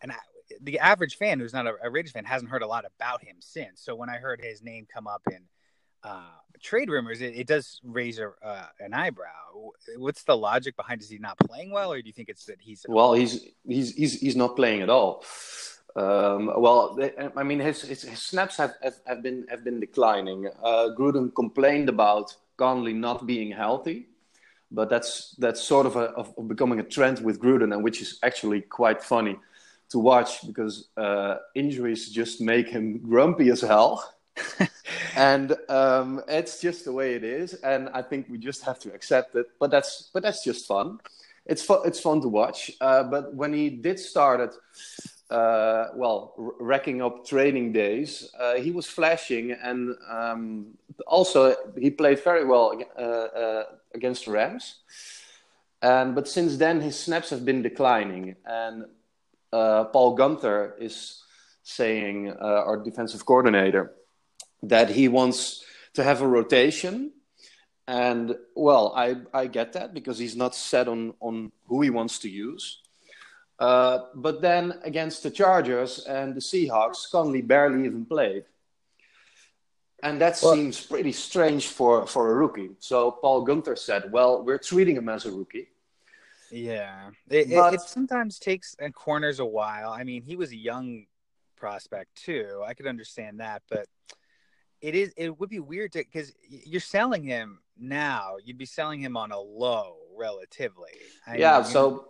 And 0.00 0.10
I, 0.10 0.16
the 0.60 0.80
average 0.80 1.16
fan 1.16 1.38
who's 1.38 1.52
not 1.52 1.66
a, 1.66 1.74
a 1.82 1.90
Raiders 1.90 2.12
fan 2.12 2.24
hasn't 2.24 2.50
heard 2.50 2.62
a 2.62 2.66
lot 2.66 2.84
about 2.96 3.22
him 3.22 3.36
since. 3.38 3.80
So 3.80 3.94
when 3.94 4.10
I 4.10 4.16
heard 4.16 4.40
his 4.40 4.62
name 4.62 4.86
come 4.92 5.06
up 5.06 5.22
in– 5.30 5.42
uh, 6.04 6.22
trade 6.60 6.90
rumors, 6.90 7.20
it, 7.20 7.34
it 7.34 7.46
does 7.46 7.80
raise 7.84 8.18
a, 8.18 8.32
uh, 8.42 8.66
an 8.80 8.94
eyebrow. 8.94 9.26
What's 9.96 10.24
the 10.24 10.36
logic 10.36 10.76
behind? 10.76 11.02
Is 11.02 11.08
he 11.08 11.18
not 11.18 11.38
playing 11.38 11.70
well, 11.70 11.92
or 11.92 12.00
do 12.00 12.06
you 12.06 12.12
think 12.12 12.28
it's 12.28 12.44
that 12.46 12.58
he's 12.60 12.84
well? 12.88 13.14
He's 13.14 13.46
he's 13.66 13.94
he's 13.94 14.20
he's 14.20 14.36
not 14.36 14.56
playing 14.56 14.82
at 14.82 14.90
all. 14.90 15.24
Um, 15.96 16.52
well, 16.56 16.96
I 17.36 17.42
mean, 17.42 17.58
his, 17.58 17.82
his, 17.82 18.02
his 18.02 18.22
snaps 18.22 18.56
have, 18.58 18.74
have, 18.82 18.94
have, 19.06 19.22
been 19.22 19.46
have 19.48 19.64
been 19.64 19.80
declining. 19.80 20.46
Uh, 20.62 20.90
Gruden 20.96 21.34
complained 21.34 21.88
about 21.88 22.36
Conley 22.56 22.92
not 22.92 23.26
being 23.26 23.50
healthy, 23.50 24.06
but 24.70 24.90
that's 24.90 25.34
that's 25.38 25.60
sort 25.60 25.86
of, 25.86 25.96
a, 25.96 26.10
of 26.10 26.34
becoming 26.46 26.78
a 26.78 26.84
trend 26.84 27.20
with 27.20 27.40
Gruden, 27.40 27.72
and 27.74 27.82
which 27.82 28.00
is 28.00 28.18
actually 28.22 28.60
quite 28.60 29.02
funny 29.02 29.38
to 29.90 29.98
watch 29.98 30.46
because 30.46 30.88
uh, 30.96 31.36
injuries 31.54 32.10
just 32.10 32.40
make 32.40 32.68
him 32.68 32.98
grumpy 32.98 33.48
as 33.50 33.62
hell. 33.62 34.14
and 35.18 35.56
um, 35.68 36.22
it's 36.28 36.60
just 36.60 36.84
the 36.84 36.92
way 36.92 37.14
it 37.14 37.24
is, 37.24 37.54
and 37.54 37.88
I 37.92 38.02
think 38.02 38.28
we 38.30 38.38
just 38.38 38.62
have 38.62 38.78
to 38.80 38.94
accept 38.94 39.34
it. 39.34 39.46
But 39.58 39.72
that's 39.72 40.10
but 40.14 40.22
that's 40.22 40.44
just 40.44 40.66
fun. 40.66 41.00
It's 41.44 41.62
fun. 41.62 41.80
It's 41.84 41.98
fun 41.98 42.20
to 42.20 42.28
watch. 42.28 42.70
Uh, 42.80 43.02
but 43.02 43.34
when 43.34 43.52
he 43.52 43.68
did 43.68 43.98
start 43.98 44.40
it, 44.40 44.54
uh, 45.28 45.88
well, 45.96 46.34
racking 46.60 47.02
up 47.02 47.26
training 47.26 47.72
days, 47.72 48.30
uh, 48.38 48.54
he 48.54 48.70
was 48.70 48.86
flashing, 48.86 49.50
and 49.50 49.96
um, 50.08 50.66
also 51.04 51.56
he 51.76 51.90
played 51.90 52.22
very 52.22 52.44
well 52.44 52.80
uh, 52.96 53.02
uh, 53.02 53.64
against 53.94 54.26
the 54.26 54.30
Rams. 54.30 54.76
And 55.82 56.14
but 56.14 56.28
since 56.28 56.56
then, 56.56 56.80
his 56.80 56.96
snaps 56.96 57.30
have 57.30 57.44
been 57.44 57.62
declining, 57.62 58.36
and 58.44 58.84
uh, 59.52 59.84
Paul 59.84 60.16
Guenther 60.16 60.80
is 60.80 61.24
saying, 61.64 62.32
our 62.32 62.78
defensive 62.78 63.26
coordinator, 63.26 63.92
that 64.62 64.90
he 64.90 65.08
wants 65.08 65.64
to 65.94 66.02
have 66.02 66.22
a 66.22 66.26
rotation. 66.26 67.12
And 67.86 68.36
well, 68.54 68.92
I, 68.94 69.16
I 69.32 69.46
get 69.46 69.72
that 69.72 69.94
because 69.94 70.18
he's 70.18 70.36
not 70.36 70.54
set 70.54 70.88
on, 70.88 71.14
on 71.20 71.52
who 71.66 71.80
he 71.82 71.90
wants 71.90 72.18
to 72.20 72.28
use. 72.28 72.80
Uh, 73.58 74.00
but 74.14 74.40
then 74.40 74.78
against 74.84 75.22
the 75.22 75.30
Chargers 75.30 76.04
and 76.04 76.34
the 76.34 76.40
Seahawks, 76.40 77.10
Conley 77.10 77.42
barely 77.42 77.86
even 77.86 78.04
played. 78.04 78.44
And 80.02 80.20
that 80.20 80.38
well, 80.42 80.54
seems 80.54 80.80
pretty 80.80 81.10
strange 81.10 81.66
for, 81.66 82.06
for 82.06 82.30
a 82.30 82.34
rookie. 82.34 82.70
So 82.78 83.10
Paul 83.10 83.44
Guenther 83.44 83.76
said, 83.76 84.12
well, 84.12 84.44
we're 84.44 84.58
treating 84.58 84.96
him 84.96 85.08
as 85.08 85.26
a 85.26 85.32
rookie. 85.32 85.68
Yeah. 86.52 87.10
It, 87.28 87.50
but, 87.50 87.74
it, 87.74 87.80
it 87.80 87.80
sometimes 87.80 88.38
takes 88.38 88.76
and 88.78 88.94
corners 88.94 89.40
a 89.40 89.44
while. 89.44 89.90
I 89.90 90.04
mean, 90.04 90.22
he 90.22 90.36
was 90.36 90.52
a 90.52 90.56
young 90.56 91.06
prospect 91.56 92.14
too. 92.14 92.62
I 92.64 92.74
could 92.74 92.86
understand 92.86 93.40
that. 93.40 93.62
But 93.68 93.86
it 94.80 94.94
is 94.94 95.12
it 95.16 95.38
would 95.38 95.50
be 95.50 95.60
weird 95.60 95.92
to 95.92 95.98
because 95.98 96.32
you're 96.48 96.80
selling 96.80 97.22
him 97.22 97.60
now 97.78 98.36
you'd 98.44 98.58
be 98.58 98.66
selling 98.66 99.00
him 99.00 99.16
on 99.16 99.32
a 99.32 99.38
low 99.38 99.96
relatively. 100.16 100.90
I 101.26 101.36
yeah 101.36 101.58
mean, 101.58 101.64
so 101.64 102.08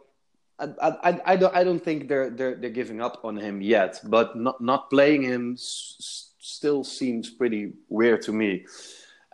I, 0.59 0.67
I, 1.05 1.21
I, 1.27 1.37
don't 1.37 1.55
I 1.55 1.65
don't 1.65 1.83
think 1.83 2.09
they're 2.09 2.31
they're 2.31 2.55
they're 2.57 2.71
giving 2.71 3.01
up 3.01 3.21
on 3.25 3.37
him 3.37 3.61
yet 3.63 4.01
but 4.05 4.37
not 4.37 4.61
not 4.61 4.91
playing 4.91 5.23
him 5.23 5.55
s- 5.55 6.31
still 6.39 6.85
seems 6.85 7.31
pretty 7.31 7.73
weird 7.89 8.23
to 8.23 8.33
me. 8.33 8.67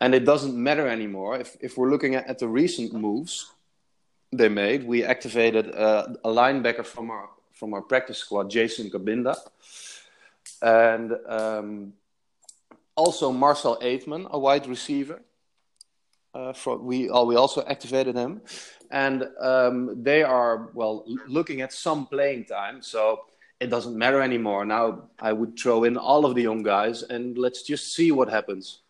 And 0.01 0.15
it 0.15 0.25
doesn't 0.25 0.57
matter 0.57 0.87
anymore. 0.89 1.39
If 1.39 1.57
if 1.61 1.79
we're 1.79 1.91
looking 1.91 2.15
at, 2.15 2.27
at 2.27 2.39
the 2.39 2.49
recent 2.49 2.93
moves 2.93 3.51
they 4.33 4.49
made 4.49 4.85
we 4.85 5.05
activated 5.05 5.75
uh, 5.75 6.09
a 6.25 6.29
linebacker 6.29 6.85
from 6.85 7.11
our 7.11 7.29
from 7.53 7.73
our 7.73 7.83
practice 7.83 8.19
squad 8.19 8.51
Jason 8.51 8.91
Cabinda 8.91 9.37
and 10.61 11.13
um, 11.29 11.93
also 12.97 13.33
Marcel 13.33 13.79
Ateman, 13.81 14.31
a 14.31 14.39
wide 14.39 14.67
receiver. 14.67 15.23
Uh, 16.35 16.53
from, 16.53 16.85
we 16.85 17.09
uh, 17.09 17.23
we 17.23 17.37
also 17.37 17.65
activated 17.65 18.17
him, 18.17 18.41
and 18.91 19.25
um, 19.41 20.03
they 20.03 20.23
are 20.23 20.71
well 20.75 21.05
looking 21.29 21.61
at 21.61 21.73
some 21.73 22.07
playing 22.07 22.45
time. 22.45 22.83
So 22.83 23.21
it 23.61 23.71
doesn't 23.71 23.97
matter 23.97 24.21
anymore. 24.21 24.65
Now 24.65 25.09
I 25.19 25.33
would 25.33 25.59
throw 25.59 25.85
in 25.85 25.97
all 25.97 26.27
of 26.27 26.35
the 26.35 26.43
young 26.43 26.63
guys 26.63 27.03
and 27.03 27.39
let's 27.39 27.63
just 27.63 27.95
see 27.95 28.11
what 28.11 28.29
happens. 28.29 28.81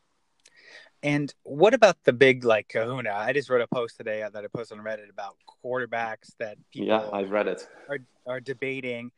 And 1.03 1.33
what 1.43 1.75
about 1.75 1.97
the 2.05 2.15
big 2.15 2.45
like 2.45 2.69
Kahuna? 2.69 3.13
I 3.13 3.35
just 3.35 3.51
wrote 3.51 3.61
a 3.61 3.67
post 3.67 3.99
today 3.99 4.27
that 4.33 4.43
I 4.43 4.47
posted 4.49 4.79
on 4.79 4.85
Reddit 4.85 5.11
about 5.11 5.37
quarterbacks 5.63 6.33
that 6.39 6.57
people 6.73 6.89
yeah 6.89 7.09
I've 7.13 7.31
read 7.31 7.47
it 7.47 7.67
are 7.89 7.99
are 8.27 8.41
debating. 8.41 9.13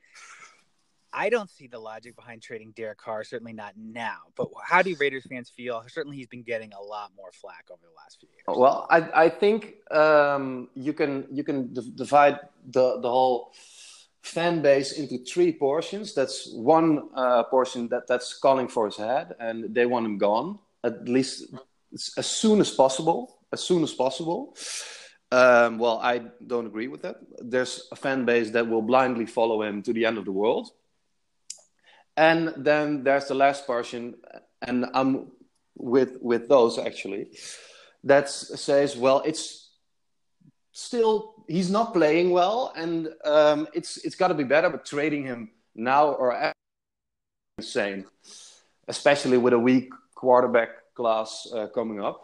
I 1.17 1.31
don't 1.31 1.49
see 1.49 1.67
the 1.67 1.79
logic 1.79 2.15
behind 2.15 2.43
trading 2.43 2.73
Derek 2.77 2.99
Carr, 2.99 3.25
certainly 3.25 3.55
not 3.55 3.73
now. 3.77 4.19
But 4.37 4.49
how 4.63 4.83
do 4.83 4.95
Raiders 5.01 5.25
fans 5.27 5.49
feel? 5.49 5.83
Certainly, 5.89 6.19
he's 6.19 6.27
been 6.27 6.43
getting 6.43 6.73
a 6.75 6.81
lot 6.81 7.11
more 7.17 7.33
flack 7.33 7.65
over 7.71 7.81
the 7.83 7.97
last 7.97 8.21
few 8.21 8.29
years. 8.29 8.45
Well, 8.47 8.87
I, 8.91 9.25
I 9.25 9.29
think 9.31 9.77
um, 9.91 10.69
you 10.75 10.93
can 10.93 11.27
you 11.33 11.43
can 11.43 11.73
divide 11.73 12.39
the 12.71 13.01
the 13.01 13.09
whole 13.09 13.53
fan 14.23 14.61
base 14.61 14.93
into 14.93 15.25
three 15.25 15.53
portions. 15.53 16.15
That's 16.15 16.53
one 16.53 17.09
uh, 17.15 17.45
portion 17.45 17.89
that 17.89 18.07
that's 18.07 18.39
calling 18.39 18.69
for 18.69 18.85
his 18.85 18.97
head, 18.97 19.35
and 19.41 19.75
they 19.75 19.87
want 19.87 20.05
him 20.05 20.19
gone 20.19 20.59
at 20.85 21.09
least 21.09 21.55
as 22.19 22.27
soon 22.27 22.61
as 22.61 22.71
possible. 22.71 23.39
As 23.53 23.63
soon 23.63 23.83
as 23.85 23.95
possible. 23.95 24.57
Um, 25.33 25.79
well, 25.79 25.99
I 26.03 26.19
don't 26.47 26.67
agree 26.67 26.89
with 26.89 27.03
that. 27.03 27.17
There's 27.39 27.89
a 27.91 27.97
fan 27.97 28.25
base 28.25 28.51
that 28.51 28.69
will 28.69 28.83
blindly 28.83 29.25
follow 29.27 29.63
him 29.63 29.83
to 29.83 29.93
the 29.93 30.05
end 30.05 30.19
of 30.19 30.25
the 30.25 30.33
world, 30.33 30.71
and 32.17 32.55
then 32.57 33.05
there's 33.05 33.27
the 33.27 33.35
last 33.35 33.67
portion, 33.67 34.17
and 34.63 34.87
I'm 34.95 35.33
with 35.77 36.19
with 36.21 36.49
those 36.49 36.79
actually. 36.79 37.31
That 38.05 38.29
says, 38.29 38.97
well, 38.97 39.23
it's 39.25 39.71
still 40.73 41.45
he's 41.49 41.71
not 41.71 41.93
playing 41.93 42.31
well, 42.31 42.73
and 42.77 43.09
um, 43.25 43.69
it's 43.75 43.99
it's 43.99 44.15
got 44.15 44.29
to 44.29 44.35
be 44.35 44.45
better. 44.45 44.71
But 44.71 44.85
trading 44.85 45.25
him 45.25 45.51
now 45.75 46.13
or 46.13 46.53
insane, 47.59 48.05
especially 48.89 49.39
with 49.39 49.53
a 49.53 49.59
weak 49.59 49.91
quarterback 50.15 50.95
class 50.95 51.47
uh, 51.55 51.67
coming 51.69 52.03
up. 52.03 52.23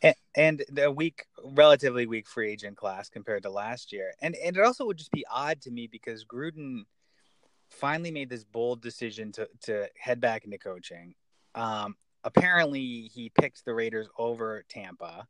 And, 0.00 0.14
and 0.34 0.64
the 0.70 0.90
weak, 0.90 1.26
relatively 1.44 2.06
weak 2.06 2.26
free 2.26 2.50
agent 2.50 2.76
class 2.76 3.08
compared 3.08 3.44
to 3.44 3.50
last 3.50 3.92
year, 3.92 4.12
and 4.20 4.34
and 4.34 4.56
it 4.56 4.62
also 4.62 4.86
would 4.86 4.96
just 4.96 5.12
be 5.12 5.24
odd 5.30 5.60
to 5.62 5.70
me 5.70 5.86
because 5.86 6.24
Gruden 6.24 6.84
finally 7.72 8.10
made 8.10 8.28
this 8.28 8.44
bold 8.44 8.80
decision 8.80 9.32
to 9.32 9.48
to 9.62 9.88
head 9.98 10.20
back 10.20 10.44
into 10.44 10.58
coaching. 10.58 11.14
Um, 11.54 11.96
apparently, 12.24 13.10
he 13.12 13.30
picked 13.30 13.64
the 13.64 13.74
Raiders 13.74 14.08
over 14.18 14.64
Tampa. 14.68 15.26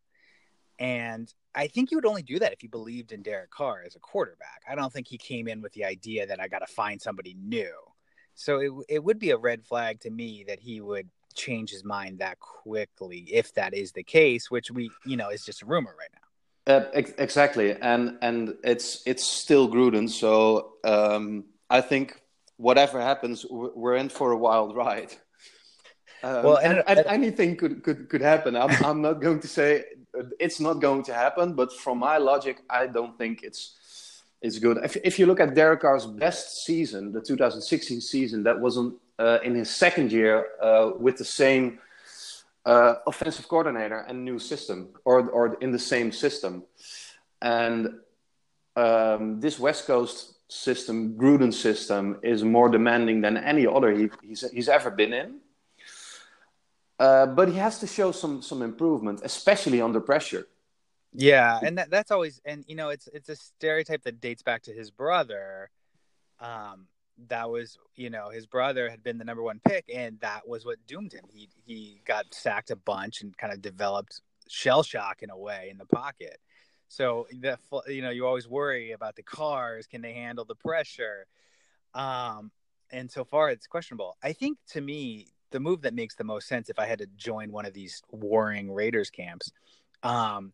And 0.79 1.33
I 1.55 1.69
think 1.69 1.91
he 1.91 1.95
would 1.95 2.07
only 2.07 2.23
do 2.23 2.39
that 2.41 2.53
if 2.53 2.61
he 2.61 2.67
believed 2.67 3.13
in 3.13 3.23
Derek 3.23 3.51
Carr 3.51 3.85
as 3.87 3.95
a 3.95 4.01
quarterback. 4.01 4.63
I 4.69 4.75
don't 4.75 4.93
think 4.93 5.07
he 5.07 5.19
came 5.19 5.47
in 5.47 5.61
with 5.61 5.73
the 5.75 5.85
idea 5.85 6.27
that 6.27 6.41
I 6.41 6.49
got 6.49 6.61
to 6.61 6.67
find 6.67 7.01
somebody 7.01 7.37
new. 7.39 7.73
So 8.35 8.59
it 8.59 8.73
it 8.89 9.05
would 9.05 9.19
be 9.19 9.31
a 9.31 9.37
red 9.37 9.65
flag 9.65 10.01
to 10.01 10.11
me 10.11 10.45
that 10.49 10.61
he 10.61 10.81
would 10.81 11.09
change 11.35 11.71
his 11.71 11.85
mind 11.85 12.19
that 12.19 12.39
quickly 12.41 13.27
if 13.33 13.53
that 13.55 13.75
is 13.75 13.93
the 13.93 14.03
case, 14.03 14.51
which 14.51 14.71
we 14.71 14.91
you 15.05 15.17
know 15.17 15.29
is 15.29 15.45
just 15.45 15.63
a 15.63 15.67
rumor 15.67 15.95
right 15.99 16.09
now. 16.13 16.75
Uh, 16.75 16.87
ex- 16.95 17.15
exactly, 17.19 17.73
and 17.73 18.19
and 18.23 18.55
it's 18.65 19.03
it's 19.07 19.25
still 19.25 19.69
Gruden, 19.69 20.09
so 20.09 20.75
um, 20.85 21.45
I 21.69 21.81
think 21.81 22.22
whatever 22.63 23.01
happens, 23.01 23.45
we're 23.51 23.97
in 23.97 24.09
for 24.09 24.31
a 24.31 24.37
wild 24.37 24.75
ride. 24.77 25.13
Um, 26.23 26.45
well, 26.45 26.57
and, 26.59 26.83
and, 26.87 27.01
and, 27.01 27.07
anything 27.09 27.57
could, 27.57 27.83
could, 27.83 28.09
could 28.09 28.21
happen. 28.21 28.55
I'm, 28.57 28.71
I'm 28.85 29.03
not 29.03 29.21
going 29.21 29.41
to 29.41 29.49
say 29.49 29.85
it's 30.39 30.61
not 30.61 30.75
going 30.75 31.03
to 31.05 31.15
happen, 31.15 31.55
but 31.55 31.73
from 31.73 31.99
my 31.99 32.19
logic, 32.19 32.59
I 32.71 32.87
don't 32.87 33.19
think 33.19 33.43
it's 33.43 33.79
it's 34.41 34.59
good. 34.59 34.79
If, 34.83 34.97
if 35.05 35.19
you 35.21 35.27
look 35.27 35.39
at 35.39 35.55
Derek 35.55 35.83
Carr's 35.83 36.05
best 36.05 36.65
season, 36.65 37.13
the 37.13 37.21
2016 37.21 38.01
season, 38.01 38.43
that 38.43 38.61
was 38.61 38.77
on, 38.77 38.97
uh, 39.17 39.39
in 39.45 39.55
his 39.55 39.71
second 39.71 40.11
year 40.11 40.47
uh, 40.61 40.91
with 40.99 41.17
the 41.17 41.25
same 41.25 41.79
uh, 42.67 42.95
offensive 43.07 43.47
coordinator 43.47 43.99
and 44.09 44.25
new 44.25 44.39
system, 44.39 44.89
or 45.05 45.29
or 45.31 45.55
in 45.61 45.73
the 45.73 45.79
same 45.79 46.13
system, 46.13 46.63
and 47.41 47.95
um, 48.77 49.41
this 49.41 49.59
West 49.59 49.87
Coast 49.87 50.32
system, 50.53 51.17
Gruden 51.17 51.53
system, 51.53 52.19
is 52.23 52.45
more 52.45 52.69
demanding 52.69 53.21
than 53.21 53.37
any 53.37 53.67
other 53.67 53.93
he, 53.93 54.11
he's 54.23 54.49
he's 54.51 54.69
ever 54.69 54.91
been 54.91 55.13
in. 55.13 55.39
Uh, 56.99 57.27
but 57.27 57.49
he 57.49 57.55
has 57.55 57.79
to 57.81 57.87
show 57.87 58.13
some 58.13 58.43
some 58.43 58.63
improvement, 58.63 59.21
especially 59.25 59.81
under 59.81 60.01
pressure. 60.01 60.47
Yeah, 61.15 61.59
and 61.63 61.77
that, 61.79 61.91
that's 61.91 62.11
always 62.11 62.41
and 62.45 62.65
you 62.69 62.77
know 62.77 62.91
it's 62.91 63.09
it's 63.09 63.29
a 63.29 63.37
stereotype 63.37 64.03
that 64.05 64.21
dates 64.21 64.43
back 64.43 64.63
to 64.63 64.73
his 64.73 64.91
brother. 64.91 65.71
Um, 66.41 66.87
that 67.29 67.51
was 67.51 67.79
you 67.95 68.11
know 68.11 68.31
his 68.31 68.47
brother 68.47 68.89
had 68.89 69.03
been 69.03 69.19
the 69.19 69.25
number 69.25 69.43
one 69.43 69.61
pick, 69.67 69.91
and 69.93 70.19
that 70.21 70.47
was 70.47 70.65
what 70.65 70.79
doomed 70.87 71.13
him. 71.13 71.25
He 71.33 71.49
he 71.65 72.01
got 72.05 72.33
sacked 72.33 72.71
a 72.71 72.77
bunch 72.77 73.23
and 73.23 73.37
kind 73.37 73.53
of 73.53 73.61
developed 73.61 74.21
shell 74.49 74.83
shock 74.83 75.23
in 75.23 75.31
a 75.31 75.37
way 75.37 75.69
in 75.71 75.79
the 75.79 75.87
pocket. 75.87 76.39
So 76.93 77.27
that 77.41 77.59
you 77.89 78.03
know 78.03 78.11
you 78.11 78.27
always 78.27 78.47
worry 78.47 78.93
about 78.93 79.17
the 79.17 79.23
Carrs. 79.23 79.89
Can 79.89 80.03
they 80.03 80.13
handle 80.13 80.45
the 80.45 80.55
pressure? 80.55 81.27
Um, 81.95 82.51
and 82.91 83.11
so 83.11 83.25
far 83.25 83.49
it's 83.49 83.67
questionable. 83.67 84.19
I 84.23 84.35
think 84.35 84.59
to 84.73 84.83
me 84.83 85.29
the 85.53 85.61
move 85.61 85.81
that 85.83 85.95
makes 85.95 86.17
the 86.17 86.25
most 86.25 86.49
sense 86.49 86.69
if 86.69 86.79
I 86.79 86.85
had 86.85 86.99
to 86.99 87.07
join 87.17 87.51
one 87.51 87.65
of 87.65 87.73
these 87.73 88.03
warring 88.11 88.71
Raiders 88.71 89.09
camps 89.09 89.51
um, 90.03 90.53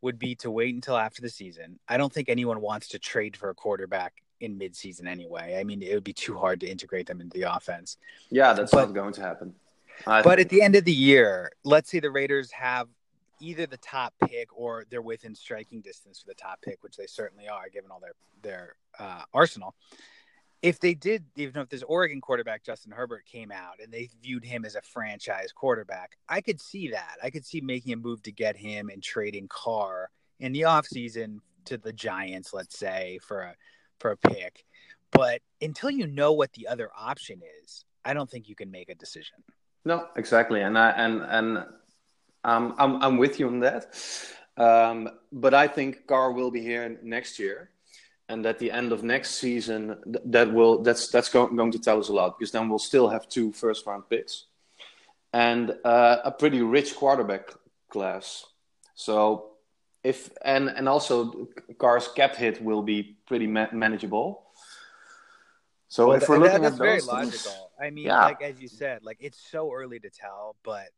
would 0.00 0.18
be 0.18 0.34
to 0.36 0.50
wait 0.50 0.74
until 0.74 0.96
after 0.96 1.20
the 1.20 1.28
season. 1.28 1.78
I 1.86 1.98
don't 1.98 2.12
think 2.12 2.30
anyone 2.30 2.62
wants 2.62 2.88
to 2.88 2.98
trade 2.98 3.36
for 3.36 3.50
a 3.50 3.54
quarterback 3.54 4.14
in 4.40 4.58
midseason 4.58 5.06
anyway. 5.06 5.58
I 5.60 5.64
mean, 5.64 5.82
it 5.82 5.92
would 5.92 6.04
be 6.04 6.14
too 6.14 6.38
hard 6.38 6.60
to 6.60 6.66
integrate 6.66 7.08
them 7.08 7.20
into 7.20 7.38
the 7.38 7.54
offense. 7.54 7.98
Yeah, 8.30 8.54
that's 8.54 8.70
but, 8.70 8.86
not 8.86 8.94
going 8.94 9.12
to 9.14 9.20
happen. 9.20 9.54
I 10.06 10.22
but 10.22 10.38
think. 10.38 10.40
at 10.40 10.48
the 10.48 10.62
end 10.62 10.76
of 10.76 10.84
the 10.84 10.92
year, 10.92 11.52
let's 11.62 11.90
say 11.90 12.00
the 12.00 12.10
Raiders 12.10 12.50
have 12.52 12.88
either 13.44 13.66
the 13.66 13.76
top 13.78 14.14
pick 14.26 14.48
or 14.56 14.84
they're 14.90 15.02
within 15.02 15.34
striking 15.34 15.80
distance 15.80 16.20
for 16.20 16.28
the 16.28 16.34
top 16.34 16.60
pick, 16.62 16.82
which 16.82 16.96
they 16.96 17.06
certainly 17.06 17.48
are, 17.48 17.68
given 17.68 17.90
all 17.90 18.00
their 18.00 18.14
their 18.42 18.74
uh, 18.98 19.22
arsenal 19.32 19.74
if 20.64 20.80
they 20.80 20.94
did, 20.94 21.26
even 21.36 21.60
if 21.60 21.68
this 21.68 21.82
Oregon 21.82 22.22
quarterback 22.22 22.64
Justin 22.64 22.90
Herbert 22.90 23.26
came 23.26 23.52
out 23.52 23.80
and 23.82 23.92
they 23.92 24.08
viewed 24.22 24.42
him 24.42 24.64
as 24.64 24.76
a 24.76 24.80
franchise 24.80 25.52
quarterback, 25.52 26.12
I 26.26 26.40
could 26.40 26.58
see 26.58 26.88
that. 26.88 27.18
I 27.22 27.28
could 27.28 27.44
see 27.44 27.60
making 27.60 27.92
a 27.92 27.96
move 27.96 28.22
to 28.22 28.32
get 28.32 28.56
him 28.56 28.88
and 28.88 29.02
trading 29.02 29.46
Carr 29.48 30.08
in 30.40 30.52
the 30.52 30.62
offseason 30.62 31.40
to 31.66 31.76
the 31.76 31.92
Giants, 31.92 32.54
let's 32.54 32.78
say, 32.78 33.18
for 33.22 33.40
a 33.40 33.54
for 34.00 34.12
a 34.12 34.16
pick. 34.16 34.64
But 35.10 35.42
until 35.60 35.90
you 35.90 36.06
know 36.06 36.32
what 36.32 36.54
the 36.54 36.66
other 36.66 36.88
option 36.98 37.42
is, 37.62 37.84
I 38.02 38.14
don't 38.14 38.30
think 38.30 38.48
you 38.48 38.54
can 38.54 38.70
make 38.70 38.88
a 38.88 38.94
decision. 38.94 39.36
No, 39.84 40.08
exactly, 40.16 40.62
and 40.62 40.78
I 40.78 40.92
and 40.92 41.20
and 41.24 41.66
um, 42.44 42.74
I'm 42.78 43.02
I'm 43.02 43.16
with 43.16 43.40
you 43.40 43.48
on 43.48 43.60
that. 43.60 43.94
Um, 44.56 45.10
but 45.32 45.52
I 45.54 45.66
think 45.66 46.06
Carr 46.06 46.32
will 46.32 46.50
be 46.50 46.60
here 46.60 46.98
next 47.02 47.38
year 47.38 47.70
and 48.28 48.46
at 48.46 48.58
the 48.58 48.70
end 48.70 48.92
of 48.92 49.02
next 49.02 49.32
season 49.32 49.96
that 50.24 50.52
will 50.52 50.82
that's 50.82 51.08
that's 51.08 51.28
going, 51.28 51.56
going 51.56 51.72
to 51.72 51.78
tell 51.78 51.98
us 51.98 52.08
a 52.08 52.12
lot 52.12 52.38
because 52.38 52.52
then 52.52 52.68
we'll 52.68 52.78
still 52.78 53.08
have 53.08 53.28
two 53.28 53.52
first 53.52 53.86
round 53.86 54.08
picks 54.08 54.46
and 55.32 55.74
uh, 55.84 56.18
a 56.24 56.30
pretty 56.30 56.62
rich 56.62 56.94
quarterback 56.96 57.50
class 57.88 58.44
so 58.94 59.50
if 60.02 60.30
and 60.44 60.68
and 60.68 60.88
also 60.88 61.48
Carr's 61.78 62.08
cap 62.08 62.36
hit 62.36 62.62
will 62.62 62.82
be 62.82 63.16
pretty 63.26 63.46
ma- 63.46 63.72
manageable 63.72 64.42
so 65.88 66.08
well, 66.08 66.16
if 66.16 66.28
we're 66.28 66.38
looking 66.38 66.62
that's 66.62 66.74
at 66.74 66.78
very 66.78 66.98
those 66.98 67.08
logical 67.08 67.70
i 67.80 67.90
mean 67.90 68.06
yeah. 68.06 68.24
like 68.24 68.42
as 68.42 68.60
you 68.60 68.68
said 68.68 69.02
like 69.02 69.18
it's 69.20 69.38
so 69.50 69.72
early 69.72 69.98
to 69.98 70.08
tell 70.08 70.56
but 70.62 70.88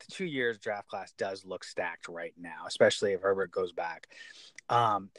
the 0.00 0.12
two 0.12 0.24
years 0.24 0.58
draft 0.58 0.88
class 0.88 1.12
does 1.18 1.44
look 1.44 1.64
stacked 1.64 2.08
right 2.08 2.34
now 2.38 2.64
especially 2.66 3.12
if 3.12 3.20
herbert 3.20 3.50
goes 3.50 3.72
back 3.72 4.08
um, 4.68 5.10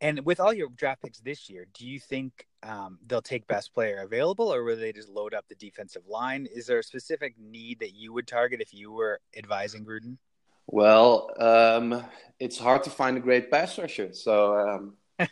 and 0.00 0.24
with 0.26 0.40
all 0.40 0.52
your 0.52 0.68
draft 0.76 1.02
picks 1.02 1.20
this 1.20 1.48
year, 1.48 1.66
do 1.72 1.86
you 1.86 1.98
think 1.98 2.46
um, 2.62 2.98
they'll 3.06 3.22
take 3.22 3.46
best 3.46 3.72
player 3.72 4.02
available, 4.02 4.52
or 4.52 4.62
will 4.62 4.76
they 4.76 4.92
just 4.92 5.08
load 5.08 5.32
up 5.32 5.46
the 5.48 5.54
defensive 5.54 6.02
line? 6.06 6.46
Is 6.54 6.66
there 6.66 6.78
a 6.78 6.82
specific 6.82 7.34
need 7.38 7.80
that 7.80 7.94
you 7.94 8.12
would 8.12 8.26
target 8.26 8.60
if 8.60 8.74
you 8.74 8.92
were 8.92 9.20
advising 9.36 9.86
Gruden? 9.86 10.18
Well, 10.66 11.30
um, 11.38 12.04
it's 12.38 12.58
hard 12.58 12.82
to 12.84 12.90
find 12.90 13.16
a 13.16 13.20
great 13.20 13.50
pass 13.50 13.78
rusher, 13.78 14.12
so 14.12 14.58
um, 14.58 14.94
I, 15.18 15.30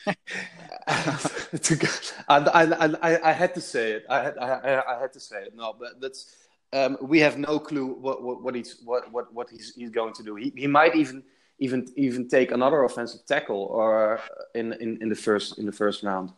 I, 2.28 2.94
I, 3.02 3.30
I, 3.30 3.32
had 3.32 3.54
to 3.54 3.60
say 3.60 3.92
it. 3.92 4.06
I 4.08 4.22
had, 4.22 4.38
I, 4.38 4.82
I 4.88 5.00
had 5.00 5.12
to 5.12 5.20
say 5.20 5.42
it. 5.42 5.54
No, 5.54 5.74
but 5.78 6.00
that's 6.00 6.43
um, 6.74 6.98
we 7.00 7.20
have 7.20 7.38
no 7.38 7.58
clue 7.58 7.86
what, 7.86 8.22
what, 8.22 8.42
what 8.42 8.54
he's 8.54 8.80
what, 8.84 9.10
what, 9.12 9.32
what 9.32 9.48
he's, 9.48 9.74
he's 9.76 9.90
going 9.90 10.12
to 10.14 10.22
do. 10.22 10.34
He, 10.34 10.52
he 10.56 10.66
might 10.66 10.94
even 10.96 11.22
even 11.60 11.86
even 11.96 12.28
take 12.28 12.50
another 12.50 12.82
offensive 12.82 13.24
tackle 13.26 13.62
or 13.70 14.20
in, 14.54 14.72
in, 14.74 15.00
in 15.00 15.08
the 15.08 15.14
first 15.14 15.58
in 15.58 15.66
the 15.66 15.72
first 15.72 16.02
round. 16.02 16.32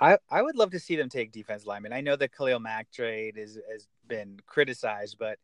I, 0.00 0.18
I 0.30 0.42
would 0.42 0.54
love 0.54 0.70
to 0.70 0.78
see 0.78 0.94
them 0.94 1.08
take 1.08 1.32
defense 1.32 1.66
linemen. 1.66 1.92
I 1.92 2.00
know 2.00 2.14
the 2.14 2.28
Khalil 2.28 2.60
Mack 2.60 2.92
trade 2.92 3.36
is, 3.36 3.58
has 3.68 3.88
been 4.06 4.38
criticized, 4.46 5.16
but 5.18 5.38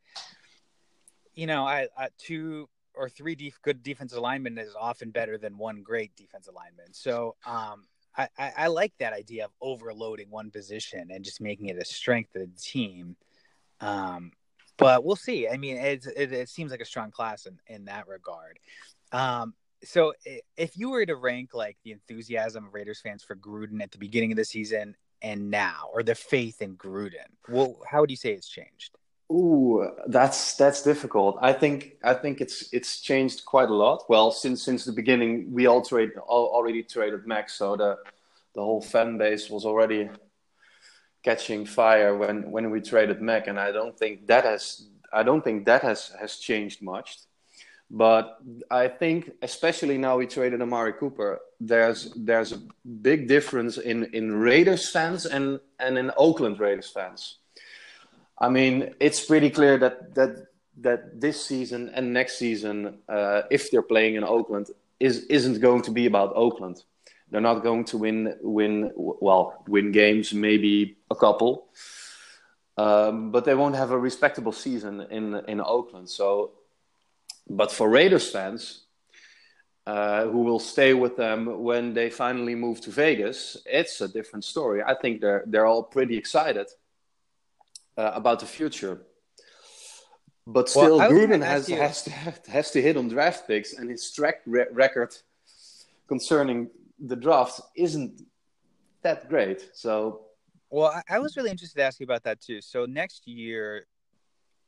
you 1.34 1.48
know, 1.48 1.66
I, 1.66 1.88
I 1.98 2.08
two 2.18 2.68
or 2.94 3.08
three 3.08 3.34
def- 3.34 3.60
good 3.62 3.82
defensive 3.82 4.20
linemen 4.20 4.56
is 4.58 4.76
often 4.78 5.10
better 5.10 5.38
than 5.38 5.58
one 5.58 5.82
great 5.82 6.14
defensive 6.14 6.54
lineman. 6.54 6.92
So 6.92 7.34
um, 7.44 7.86
I, 8.16 8.28
I, 8.38 8.66
like 8.68 8.92
that 8.98 9.12
idea 9.12 9.44
of 9.44 9.50
overloading 9.60 10.30
one 10.30 10.50
position 10.50 11.08
and 11.10 11.24
just 11.24 11.40
making 11.40 11.66
it 11.66 11.78
a 11.78 11.84
strength 11.84 12.34
of 12.36 12.42
the 12.42 12.60
team. 12.60 13.16
Um, 13.80 14.32
but 14.76 15.04
we'll 15.04 15.16
see. 15.16 15.48
I 15.48 15.56
mean, 15.56 15.76
it, 15.76 16.06
it 16.16 16.48
seems 16.48 16.70
like 16.70 16.80
a 16.80 16.84
strong 16.84 17.10
class 17.10 17.46
in, 17.46 17.58
in 17.66 17.86
that 17.86 18.06
regard. 18.06 18.58
Um, 19.12 19.54
so 19.82 20.14
if 20.56 20.76
you 20.76 20.90
were 20.90 21.04
to 21.06 21.16
rank 21.16 21.54
like 21.54 21.76
the 21.84 21.92
enthusiasm 21.92 22.66
of 22.66 22.74
Raiders 22.74 23.00
fans 23.00 23.22
for 23.22 23.36
Gruden 23.36 23.82
at 23.82 23.90
the 23.90 23.98
beginning 23.98 24.32
of 24.32 24.36
the 24.36 24.44
season 24.44 24.96
and 25.22 25.50
now, 25.50 25.88
or 25.92 26.02
the 26.02 26.14
faith 26.14 26.62
in 26.62 26.76
Gruden, 26.76 27.28
well, 27.48 27.80
how 27.86 28.00
would 28.00 28.10
you 28.10 28.16
say 28.16 28.32
it's 28.32 28.48
changed? 28.48 28.96
Ooh, 29.32 29.90
that's 30.06 30.54
that's 30.56 30.82
difficult. 30.82 31.38
I 31.40 31.52
think 31.52 31.96
I 32.04 32.14
think 32.14 32.40
it's 32.40 32.72
it's 32.72 33.00
changed 33.00 33.44
quite 33.46 33.70
a 33.70 33.74
lot. 33.74 34.04
Well, 34.08 34.30
since 34.30 34.62
since 34.62 34.84
the 34.84 34.92
beginning, 34.92 35.52
we 35.52 35.66
all 35.66 35.82
trade 35.82 36.10
all, 36.26 36.46
already 36.48 36.82
traded 36.82 37.26
Mack, 37.26 37.48
so 37.48 37.74
the 37.76 37.98
the 38.54 38.60
whole 38.60 38.82
fan 38.82 39.16
base 39.16 39.48
was 39.48 39.64
already 39.64 40.10
catching 41.22 41.64
fire 41.64 42.16
when 42.16 42.50
when 42.50 42.70
we 42.70 42.82
traded 42.82 43.22
Mack, 43.22 43.46
and 43.46 43.58
I 43.58 43.72
don't 43.72 43.98
think 43.98 44.26
that 44.26 44.44
has 44.44 44.88
I 45.10 45.22
don't 45.22 45.42
think 45.42 45.64
that 45.66 45.82
has 45.82 46.12
has 46.20 46.36
changed 46.36 46.82
much. 46.82 47.18
But 47.90 48.38
I 48.70 48.88
think, 48.88 49.30
especially 49.42 49.98
now 49.98 50.16
we 50.18 50.26
traded 50.26 50.60
Amari 50.60 50.94
Cooper, 50.94 51.38
there's 51.60 52.12
there's 52.16 52.52
a 52.52 52.60
big 53.02 53.28
difference 53.28 53.78
in 53.78 54.04
in 54.12 54.32
Raiders 54.32 54.90
fans 54.90 55.24
and 55.26 55.60
and 55.78 55.96
in 55.96 56.10
Oakland 56.16 56.60
Raiders 56.60 56.90
fans. 56.90 57.38
I 58.38 58.48
mean, 58.48 58.94
it's 59.00 59.24
pretty 59.24 59.50
clear 59.50 59.78
that 59.78 60.14
that 60.14 60.46
that 60.78 61.20
this 61.20 61.44
season 61.44 61.90
and 61.94 62.12
next 62.12 62.38
season, 62.38 62.98
uh, 63.08 63.42
if 63.50 63.70
they're 63.70 63.82
playing 63.82 64.16
in 64.16 64.24
Oakland, 64.24 64.70
is 64.98 65.24
isn't 65.24 65.60
going 65.60 65.82
to 65.82 65.90
be 65.90 66.06
about 66.06 66.32
Oakland. 66.34 66.82
They're 67.30 67.40
not 67.40 67.62
going 67.62 67.84
to 67.86 67.98
win 67.98 68.36
win 68.42 68.92
well 68.94 69.62
win 69.68 69.92
games, 69.92 70.32
maybe 70.34 70.96
a 71.10 71.14
couple, 71.14 71.68
um, 72.76 73.30
but 73.30 73.44
they 73.44 73.54
won't 73.54 73.76
have 73.76 73.92
a 73.92 73.98
respectable 73.98 74.52
season 74.52 75.00
in 75.10 75.34
in 75.46 75.60
Oakland. 75.60 76.10
So 76.10 76.52
but 77.48 77.70
for 77.70 77.88
Raiders 77.88 78.30
fans 78.30 78.84
uh, 79.86 80.24
who 80.24 80.42
will 80.42 80.60
stay 80.60 80.94
with 80.94 81.16
them 81.16 81.62
when 81.62 81.94
they 81.94 82.10
finally 82.10 82.54
move 82.54 82.80
to 82.80 82.90
Vegas, 82.90 83.56
it's 83.66 84.00
a 84.00 84.08
different 84.08 84.44
story. 84.44 84.82
I 84.82 84.94
think 84.94 85.20
they're 85.20 85.44
they're 85.46 85.66
all 85.66 85.84
pretty 85.84 86.16
excited 86.16 86.66
uh, 87.96 88.12
about 88.14 88.40
the 88.40 88.46
future. 88.46 89.00
But 90.46 90.68
still, 90.68 90.98
well, 90.98 91.10
Gruden 91.10 91.42
has, 91.42 91.68
has, 91.68 92.02
to, 92.02 92.10
has 92.50 92.70
to 92.72 92.82
hit 92.82 92.96
on 92.96 93.08
draft 93.08 93.46
picks, 93.46 93.72
and 93.72 93.90
his 93.90 94.12
track 94.12 94.42
re- 94.46 94.66
record 94.72 95.16
concerning 96.06 96.68
the 96.98 97.16
draft 97.16 97.60
isn't 97.76 98.20
that 99.02 99.28
great. 99.28 99.70
So, 99.72 100.26
well, 100.68 100.88
I, 100.88 101.02
I 101.08 101.18
was 101.18 101.36
really 101.36 101.50
interested 101.50 101.78
to 101.78 101.84
ask 101.84 101.98
you 101.98 102.04
about 102.04 102.24
that 102.24 102.42
too. 102.42 102.60
So 102.60 102.84
next 102.84 103.26
year, 103.26 103.86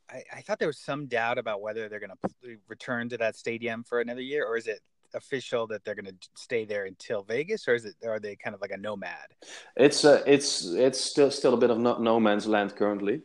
I, 0.09 0.23
I 0.37 0.41
thought 0.41 0.57
there 0.57 0.67
was 0.67 0.79
some 0.79 1.05
doubt 1.05 1.37
about 1.37 1.61
whether 1.61 1.89
they're 1.89 1.99
going 1.99 2.11
to 2.11 2.57
return 2.67 3.09
to 3.09 3.17
that 3.17 3.35
stadium 3.35 3.83
for 3.83 3.99
another 3.99 4.21
year, 4.21 4.45
or 4.45 4.57
is 4.57 4.65
it 4.65 4.79
official 5.13 5.67
that 5.67 5.83
they're 5.83 5.95
going 5.95 6.05
to 6.05 6.15
stay 6.35 6.65
there 6.65 6.85
until 6.85 7.23
Vegas, 7.23 7.67
or 7.67 7.75
is 7.75 7.85
it 7.85 7.95
are 8.05 8.19
they 8.19 8.35
kind 8.35 8.53
of 8.53 8.61
like 8.61 8.71
a 8.71 8.77
nomad? 8.77 9.27
It's 9.75 10.05
uh, 10.05 10.23
it's 10.25 10.65
it's 10.65 10.99
still 10.99 11.31
still 11.31 11.53
a 11.53 11.57
bit 11.57 11.69
of 11.69 11.79
no, 11.79 11.97
no 11.97 12.19
man's 12.19 12.47
land 12.47 12.75
currently. 12.75 13.21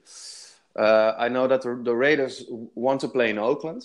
Uh, 0.75 1.15
I 1.19 1.29
know 1.29 1.47
that 1.47 1.63
the, 1.63 1.79
the, 1.83 1.95
Raiders 1.95 2.45
want 2.49 3.03
to 3.03 3.09
play 3.09 3.29
in 3.29 3.39
Oakland, 3.39 3.83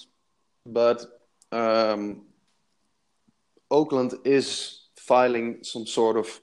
but 0.66 1.06
um, 1.52 2.28
Oakland 3.70 4.14
is 4.24 4.84
filing 4.96 5.58
some 5.64 5.86
sort 5.86 6.16
of 6.16 6.40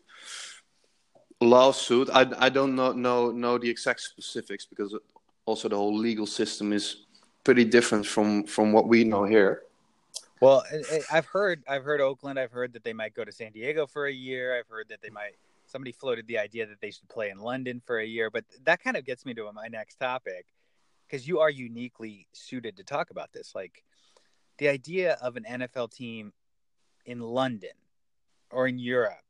lawsuit. 1.40 2.10
I, 2.12 2.26
I 2.38 2.48
don't 2.50 2.74
know, 2.74 2.92
know 2.92 3.30
know 3.30 3.58
the 3.58 3.70
exact 3.70 4.00
specifics 4.00 4.66
because 4.66 4.94
also 5.46 5.68
the 5.68 5.76
whole 5.76 5.96
legal 5.96 6.26
system 6.26 6.72
is 6.72 7.04
pretty 7.42 7.64
different 7.64 8.06
from 8.06 8.44
from 8.44 8.72
what 8.72 8.88
we 8.88 9.04
know 9.04 9.24
here. 9.24 9.63
Well, 10.40 10.64
I've 11.10 11.26
heard 11.26 11.62
I've 11.68 11.84
heard 11.84 12.00
Oakland. 12.00 12.38
I've 12.38 12.50
heard 12.52 12.72
that 12.72 12.84
they 12.84 12.92
might 12.92 13.14
go 13.14 13.24
to 13.24 13.32
San 13.32 13.52
Diego 13.52 13.86
for 13.86 14.06
a 14.06 14.12
year. 14.12 14.58
I've 14.58 14.68
heard 14.68 14.88
that 14.90 15.00
they 15.02 15.10
might. 15.10 15.36
Somebody 15.66 15.92
floated 15.92 16.26
the 16.26 16.38
idea 16.38 16.66
that 16.66 16.80
they 16.80 16.90
should 16.90 17.08
play 17.08 17.30
in 17.30 17.38
London 17.38 17.80
for 17.84 17.98
a 17.98 18.06
year, 18.06 18.30
but 18.30 18.44
that 18.64 18.82
kind 18.82 18.96
of 18.96 19.04
gets 19.04 19.24
me 19.24 19.32
to 19.34 19.50
my 19.52 19.68
next 19.68 19.96
topic 19.96 20.46
because 21.06 21.26
you 21.26 21.40
are 21.40 21.50
uniquely 21.50 22.26
suited 22.32 22.76
to 22.76 22.84
talk 22.84 23.10
about 23.10 23.32
this. 23.32 23.54
Like 23.54 23.82
the 24.58 24.68
idea 24.68 25.14
of 25.22 25.36
an 25.36 25.44
NFL 25.48 25.92
team 25.92 26.32
in 27.06 27.20
London 27.20 27.70
or 28.50 28.68
in 28.68 28.78
Europe, 28.78 29.22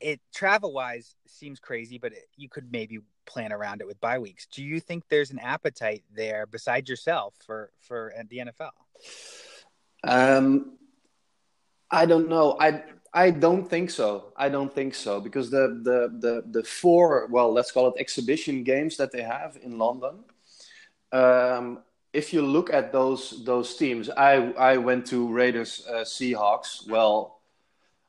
it 0.00 0.20
travel 0.34 0.72
wise 0.72 1.16
seems 1.26 1.58
crazy, 1.58 1.98
but 1.98 2.12
it, 2.12 2.28
you 2.36 2.48
could 2.48 2.70
maybe 2.70 3.00
plan 3.26 3.52
around 3.52 3.80
it 3.80 3.86
with 3.86 4.00
bye 4.00 4.18
weeks. 4.18 4.46
Do 4.46 4.62
you 4.62 4.80
think 4.80 5.04
there's 5.08 5.30
an 5.30 5.38
appetite 5.38 6.02
there 6.14 6.46
besides 6.46 6.88
yourself 6.88 7.34
for 7.44 7.70
for 7.80 8.12
uh, 8.18 8.22
the 8.28 8.38
NFL? 8.38 8.70
Um, 10.04 10.78
I 11.90 12.06
don't 12.06 12.28
know. 12.28 12.56
I 12.58 12.82
I 13.14 13.30
don't 13.30 13.68
think 13.68 13.90
so. 13.90 14.32
I 14.36 14.48
don't 14.48 14.72
think 14.72 14.94
so 14.94 15.20
because 15.20 15.50
the 15.50 15.80
the 15.82 15.98
the 16.18 16.42
the 16.50 16.64
four 16.64 17.28
well 17.30 17.52
let's 17.52 17.70
call 17.70 17.88
it 17.88 17.94
exhibition 17.98 18.64
games 18.64 18.96
that 18.96 19.12
they 19.12 19.22
have 19.22 19.58
in 19.62 19.78
London. 19.78 20.24
Um, 21.12 21.80
if 22.12 22.32
you 22.32 22.42
look 22.42 22.72
at 22.72 22.92
those 22.92 23.44
those 23.44 23.76
teams, 23.76 24.08
I 24.10 24.52
I 24.52 24.76
went 24.78 25.06
to 25.06 25.32
Raiders 25.32 25.86
uh, 25.88 26.04
Seahawks. 26.04 26.88
Well, 26.88 27.40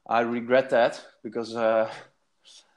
I 0.08 0.22
regret 0.22 0.70
that 0.72 1.04
because. 1.24 1.56
Uh, 1.56 1.90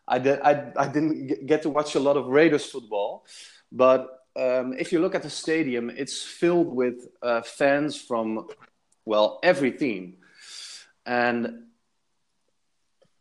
I, 0.09 0.19
did, 0.21 0.41
I, 0.41 0.73
I 0.77 0.87
didn't 0.87 1.47
get 1.47 1.63
to 1.63 1.69
watch 1.69 1.97
a 1.97 2.01
lot 2.01 2.17
of 2.17 2.27
Raiders 2.27 2.65
football, 2.65 3.25
but 3.73 4.25
um, 4.37 4.75
if 4.79 4.93
you 4.93 5.01
look 5.01 5.15
at 5.15 5.23
the 5.23 5.31
stadium, 5.31 5.91
it's 5.91 6.23
filled 6.23 6.75
with 6.75 7.09
uh, 7.23 7.43
fans 7.43 8.01
from, 8.01 8.47
well, 9.07 9.39
every 9.43 9.73
team. 9.73 10.19
And 11.07 11.63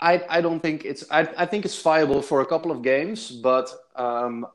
I, 0.01 0.21
I 0.27 0.41
don't 0.41 0.59
think 0.59 0.83
it's, 0.83 1.05
I, 1.09 1.29
I 1.37 1.45
think 1.45 1.63
it's 1.63 1.81
viable 1.81 2.21
for 2.21 2.41
a 2.41 2.45
couple 2.45 2.71
of 2.71 2.81
games, 2.81 3.31
but 3.31 3.71
um, 3.95 4.45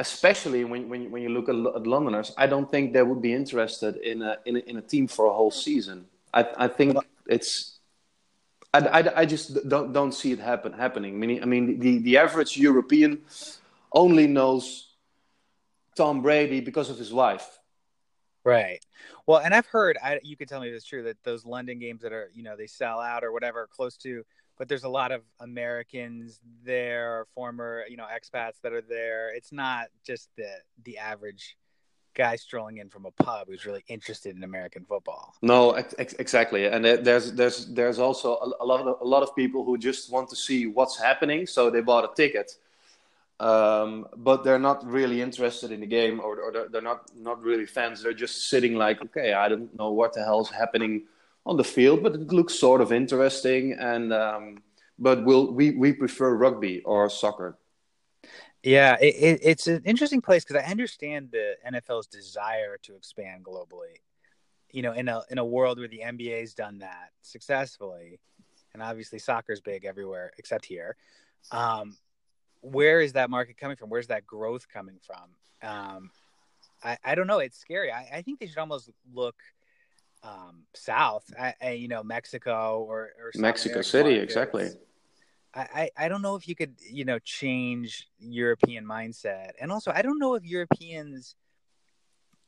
especially 0.00 0.64
when, 0.64 0.88
when, 0.88 1.10
when 1.12 1.22
you 1.22 1.28
look 1.28 1.48
at, 1.48 1.54
at, 1.54 1.86
Londoners, 1.86 2.32
I 2.36 2.48
don't 2.48 2.68
think 2.68 2.92
they 2.92 3.02
would 3.02 3.22
be 3.22 3.32
interested 3.32 3.96
in 3.98 4.22
a, 4.22 4.38
in 4.44 4.56
a, 4.56 4.60
in 4.60 4.76
a 4.78 4.82
team 4.82 5.06
for 5.06 5.26
a 5.26 5.32
whole 5.32 5.52
season. 5.52 6.06
I, 6.34 6.48
I 6.56 6.68
think 6.68 6.96
it's 7.26 7.78
I, 8.74 8.78
I, 8.78 9.20
I, 9.20 9.26
just 9.26 9.68
don't 9.68 9.92
don't 9.92 10.12
see 10.12 10.32
it 10.32 10.38
happen 10.38 10.72
happening. 10.72 11.14
I 11.14 11.26
mean, 11.26 11.42
I 11.42 11.46
mean 11.46 11.78
the, 11.78 11.98
the 11.98 12.16
average 12.16 12.56
European 12.56 13.20
only 13.92 14.26
knows 14.26 14.94
Tom 15.94 16.22
Brady 16.22 16.60
because 16.60 16.88
of 16.88 16.96
his 16.96 17.12
wife. 17.12 17.46
Right. 18.44 18.84
Well, 19.26 19.40
and 19.40 19.54
I've 19.54 19.66
heard 19.66 19.98
I, 20.02 20.18
you 20.22 20.36
could 20.36 20.48
tell 20.48 20.60
me 20.60 20.68
if 20.68 20.74
it's 20.74 20.84
true 20.84 21.04
that 21.04 21.16
those 21.22 21.44
London 21.44 21.78
games 21.78 22.02
that 22.02 22.12
are 22.12 22.30
you 22.34 22.42
know 22.42 22.56
they 22.56 22.66
sell 22.66 22.98
out 22.98 23.22
or 23.24 23.32
whatever 23.32 23.68
close 23.70 23.96
to, 23.98 24.24
but 24.58 24.68
there's 24.68 24.84
a 24.84 24.88
lot 24.88 25.12
of 25.12 25.22
Americans 25.40 26.40
there, 26.64 27.26
former 27.34 27.84
you 27.88 27.96
know 27.96 28.06
expats 28.06 28.60
that 28.62 28.72
are 28.72 28.82
there. 28.82 29.34
It's 29.34 29.52
not 29.52 29.88
just 30.04 30.28
the 30.36 30.50
the 30.84 30.98
average 30.98 31.56
guy 32.14 32.36
strolling 32.36 32.78
in 32.78 32.88
from 32.88 33.06
a 33.06 33.10
pub 33.10 33.48
who's 33.48 33.64
really 33.64 33.84
interested 33.88 34.36
in 34.36 34.44
American 34.44 34.84
football. 34.84 35.34
No, 35.42 35.72
ex- 35.72 36.14
exactly, 36.18 36.66
and 36.66 36.84
there's 36.84 37.32
there's 37.32 37.66
there's 37.72 37.98
also 37.98 38.54
a, 38.60 38.64
lot 38.64 38.80
of 38.80 39.00
a 39.00 39.04
lot 39.04 39.22
of 39.22 39.34
people 39.34 39.64
who 39.64 39.78
just 39.78 40.10
want 40.10 40.28
to 40.30 40.36
see 40.36 40.66
what's 40.66 40.98
happening, 40.98 41.46
so 41.46 41.70
they 41.70 41.80
bought 41.80 42.04
a 42.04 42.14
ticket, 42.14 42.52
um, 43.42 44.06
but 44.16 44.44
they're 44.44 44.60
not 44.60 44.86
really 44.86 45.20
interested 45.20 45.72
in 45.72 45.80
the 45.80 45.86
game, 45.86 46.20
or, 46.20 46.40
or 46.40 46.52
they're, 46.52 46.68
they're 46.68 46.80
not 46.80 47.10
not 47.16 47.42
really 47.42 47.66
fans. 47.66 48.00
They're 48.00 48.14
just 48.14 48.48
sitting 48.48 48.76
like, 48.76 49.02
okay, 49.02 49.32
I 49.32 49.48
don't 49.48 49.76
know 49.76 49.90
what 49.90 50.12
the 50.12 50.22
hell's 50.22 50.48
happening 50.48 51.06
on 51.44 51.56
the 51.56 51.64
field, 51.64 52.04
but 52.04 52.14
it 52.14 52.32
looks 52.32 52.54
sort 52.54 52.80
of 52.80 52.92
interesting, 52.92 53.72
and 53.72 54.12
um, 54.12 54.62
but 54.96 55.24
we'll, 55.24 55.52
we 55.52 55.72
we 55.72 55.92
prefer 55.92 56.32
rugby 56.36 56.82
or 56.82 57.10
soccer. 57.10 57.58
Yeah, 58.62 58.96
it, 59.00 59.14
it, 59.16 59.40
it's 59.42 59.66
an 59.66 59.82
interesting 59.84 60.20
place 60.20 60.44
because 60.44 60.62
I 60.62 60.70
understand 60.70 61.30
the 61.32 61.56
NFL's 61.68 62.06
desire 62.06 62.78
to 62.82 62.94
expand 62.94 63.44
globally. 63.44 63.98
You 64.70 64.82
know, 64.82 64.92
in 64.92 65.08
a 65.08 65.22
in 65.30 65.38
a 65.38 65.44
world 65.44 65.80
where 65.80 65.88
the 65.88 66.02
NBA's 66.04 66.54
done 66.54 66.78
that 66.78 67.10
successfully, 67.22 68.20
and 68.72 68.80
obviously 68.80 69.18
soccer's 69.18 69.60
big 69.60 69.84
everywhere 69.84 70.30
except 70.38 70.64
here. 70.64 70.96
Um, 71.50 71.96
where 72.62 73.00
is 73.00 73.12
that 73.12 73.28
market 73.28 73.58
coming 73.58 73.76
from? 73.76 73.90
Where's 73.90 74.06
that 74.06 74.26
growth 74.26 74.66
coming 74.72 74.98
from? 75.06 75.68
Um, 75.68 76.10
I, 76.82 76.96
I 77.04 77.14
don't 77.14 77.26
know. 77.26 77.38
It's 77.38 77.58
scary. 77.58 77.92
I, 77.92 78.08
I 78.14 78.22
think 78.22 78.40
they 78.40 78.46
should 78.46 78.58
almost 78.58 78.90
look 79.12 79.36
um, 80.22 80.64
south. 80.74 81.24
I, 81.38 81.54
I, 81.60 81.70
you 81.72 81.88
know, 81.88 82.02
Mexico 82.02 82.84
or, 82.88 83.10
or 83.20 83.30
Mexico 83.36 83.82
City, 83.82 84.10
markets. 84.10 84.32
exactly 84.32 84.70
I, 85.54 85.90
I 85.98 86.08
don't 86.08 86.22
know 86.22 86.34
if 86.34 86.48
you 86.48 86.54
could, 86.54 86.74
you 86.90 87.04
know, 87.04 87.18
change 87.18 88.08
European 88.18 88.86
mindset. 88.86 89.50
And 89.60 89.70
also, 89.70 89.92
I 89.94 90.00
don't 90.00 90.18
know 90.18 90.34
if 90.34 90.44
Europeans 90.44 91.36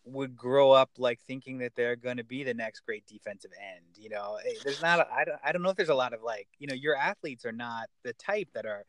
would 0.06 0.34
grow 0.34 0.70
up 0.70 0.90
like 0.98 1.20
thinking 1.26 1.58
that 1.58 1.74
they're 1.74 1.96
going 1.96 2.16
to 2.16 2.24
be 2.24 2.44
the 2.44 2.54
next 2.54 2.80
great 2.80 3.06
defensive 3.06 3.50
end. 3.60 3.84
You 3.96 4.08
know, 4.08 4.38
eh, 4.46 4.54
there's 4.64 4.80
not, 4.80 5.00
a, 5.00 5.12
I, 5.12 5.24
don't, 5.24 5.38
I 5.44 5.52
don't 5.52 5.62
know 5.62 5.68
if 5.68 5.76
there's 5.76 5.90
a 5.90 5.94
lot 5.94 6.14
of 6.14 6.22
like, 6.22 6.48
you 6.58 6.66
know, 6.66 6.74
your 6.74 6.96
athletes 6.96 7.44
are 7.44 7.52
not 7.52 7.88
the 8.04 8.14
type 8.14 8.48
that 8.54 8.64
are 8.64 8.84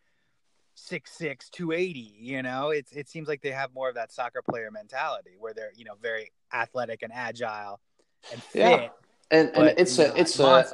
six 0.76 1.12
six 1.12 1.50
two 1.50 1.72
eighty. 1.72 2.14
You 2.20 2.44
know, 2.44 2.70
it's 2.70 2.92
it 2.92 3.10
seems 3.10 3.28
like 3.28 3.42
they 3.42 3.52
have 3.52 3.74
more 3.74 3.90
of 3.90 3.96
that 3.96 4.12
soccer 4.12 4.42
player 4.42 4.70
mentality 4.72 5.32
where 5.40 5.54
they're 5.54 5.72
you 5.76 5.86
know 5.86 5.96
very 6.02 6.32
athletic 6.54 7.02
and 7.02 7.12
agile 7.14 7.80
and 8.32 8.42
fit. 8.42 8.60
Yeah. 8.60 8.88
And, 9.32 9.50
and 9.56 9.74
it's 9.80 9.98
a 9.98 10.18
it's 10.20 10.40
a 10.40 10.66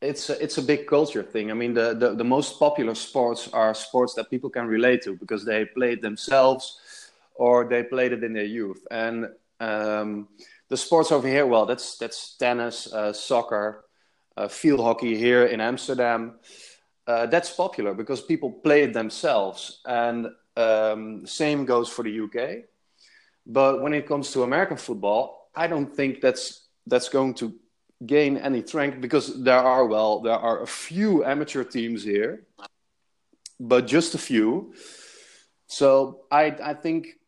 it's 0.00 0.30
a, 0.30 0.42
it's 0.42 0.58
a 0.58 0.62
big 0.62 0.88
culture 0.88 1.22
thing. 1.22 1.52
I 1.52 1.54
mean, 1.54 1.74
the, 1.74 1.94
the 1.94 2.14
the 2.14 2.24
most 2.24 2.58
popular 2.58 2.94
sports 2.94 3.48
are 3.52 3.72
sports 3.74 4.14
that 4.14 4.28
people 4.28 4.50
can 4.50 4.66
relate 4.66 5.02
to 5.02 5.14
because 5.14 5.44
they 5.44 5.64
played 5.64 6.02
themselves 6.02 7.10
or 7.34 7.64
they 7.64 7.84
played 7.84 8.12
it 8.12 8.24
in 8.24 8.32
their 8.32 8.44
youth. 8.44 8.84
And 8.90 9.28
um, 9.60 10.28
the 10.68 10.76
sports 10.76 11.12
over 11.12 11.28
here, 11.28 11.46
well, 11.46 11.66
that's 11.66 11.98
that's 11.98 12.36
tennis, 12.36 12.92
uh, 12.92 13.12
soccer, 13.12 13.84
uh, 14.36 14.48
field 14.48 14.80
hockey 14.80 15.16
here 15.16 15.44
in 15.46 15.60
Amsterdam 15.60 16.34
uh, 17.06 17.26
that's 17.26 17.50
popular 17.50 17.94
because 17.94 18.20
people 18.20 18.50
play 18.50 18.82
it 18.82 18.92
themselves. 18.92 19.80
And 19.86 20.28
um, 20.56 21.26
same 21.26 21.64
goes 21.64 21.88
for 21.88 22.02
the 22.02 22.20
UK. 22.20 22.64
But 23.46 23.82
when 23.82 23.92
it 23.94 24.06
comes 24.06 24.32
to 24.32 24.42
American 24.42 24.76
football, 24.76 25.50
I 25.54 25.66
don't 25.66 25.92
think 25.92 26.20
that's 26.20 26.68
that's 26.86 27.08
going 27.08 27.34
to 27.34 27.54
gain 28.06 28.36
any 28.36 28.62
strength 28.62 29.00
because 29.00 29.42
there 29.42 29.58
are 29.58 29.86
well 29.86 30.20
there 30.20 30.38
are 30.38 30.62
a 30.62 30.66
few 30.66 31.24
amateur 31.24 31.64
teams 31.64 32.02
here, 32.04 32.44
but 33.58 33.86
just 33.86 34.14
a 34.14 34.18
few. 34.18 34.74
So 35.66 36.24
I 36.30 36.56
I 36.62 36.74
think 36.74 37.18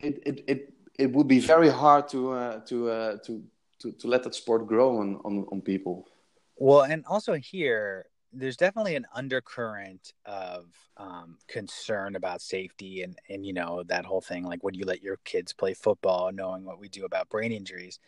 it 0.00 0.22
it 0.24 0.44
it, 0.48 0.72
it 0.98 1.12
would 1.12 1.28
be 1.28 1.40
very 1.40 1.68
hard 1.68 2.08
to 2.08 2.32
uh, 2.32 2.60
to, 2.66 2.90
uh, 2.90 3.16
to 3.26 3.42
to 3.80 3.92
to 3.92 4.08
let 4.08 4.22
that 4.22 4.34
sport 4.34 4.66
grow 4.66 4.98
on 4.98 5.20
on, 5.24 5.46
on 5.52 5.60
people. 5.60 6.08
Well, 6.56 6.82
and 6.82 7.04
also 7.04 7.34
here 7.34 8.06
there's 8.38 8.56
definitely 8.56 8.96
an 8.96 9.06
undercurrent 9.14 10.12
of 10.24 10.66
um, 10.96 11.38
concern 11.48 12.16
about 12.16 12.40
safety 12.40 13.02
and 13.02 13.18
and 13.28 13.44
you 13.46 13.52
know 13.52 13.82
that 13.84 14.04
whole 14.04 14.20
thing 14.20 14.44
like 14.44 14.62
would 14.62 14.76
you 14.76 14.84
let 14.84 15.02
your 15.02 15.16
kids 15.24 15.52
play 15.52 15.74
football 15.74 16.30
knowing 16.32 16.64
what 16.64 16.78
we 16.78 16.88
do 16.88 17.04
about 17.04 17.28
brain 17.28 17.52
injuries. 17.52 17.98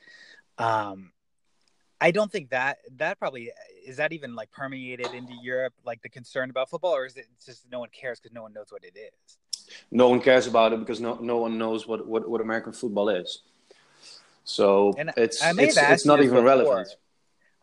Um, 0.58 1.12
i 2.00 2.10
don't 2.10 2.30
think 2.30 2.50
that 2.50 2.78
that 2.96 3.18
probably 3.18 3.50
is 3.84 3.96
that 3.96 4.12
even 4.12 4.34
like 4.34 4.50
permeated 4.52 5.12
into 5.14 5.32
europe 5.42 5.72
like 5.84 6.00
the 6.02 6.08
concern 6.08 6.48
about 6.50 6.70
football 6.70 6.94
or 6.94 7.06
is 7.06 7.16
it 7.16 7.26
just 7.44 7.64
no 7.72 7.80
one 7.80 7.88
cares 7.90 8.20
because 8.20 8.32
no 8.32 8.42
one 8.42 8.52
knows 8.52 8.68
what 8.70 8.84
it 8.84 8.96
is? 8.96 9.38
No 9.90 10.08
one 10.08 10.20
cares 10.20 10.46
about 10.46 10.72
it 10.72 10.80
because 10.80 11.00
no, 11.00 11.18
no 11.20 11.38
one 11.38 11.58
knows 11.58 11.86
what, 11.86 12.06
what, 12.06 12.28
what 12.28 12.40
american 12.40 12.72
football 12.72 13.08
is. 13.08 13.42
So 14.44 14.94
and 14.96 15.12
it's 15.16 15.42
it's, 15.44 15.76
it's 15.76 16.06
not 16.06 16.20
even 16.20 16.30
before. 16.30 16.44
relevant 16.44 16.88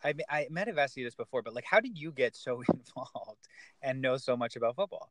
I 0.05 0.13
I 0.29 0.47
might 0.51 0.67
have 0.67 0.77
asked 0.77 0.95
you 0.97 1.03
this 1.03 1.15
before, 1.15 1.41
but 1.41 1.53
like, 1.53 1.65
how 1.65 1.79
did 1.79 1.97
you 1.97 2.11
get 2.11 2.35
so 2.35 2.61
involved 2.73 3.47
and 3.81 4.01
know 4.01 4.17
so 4.17 4.37
much 4.37 4.55
about 4.55 4.75
football? 4.75 5.09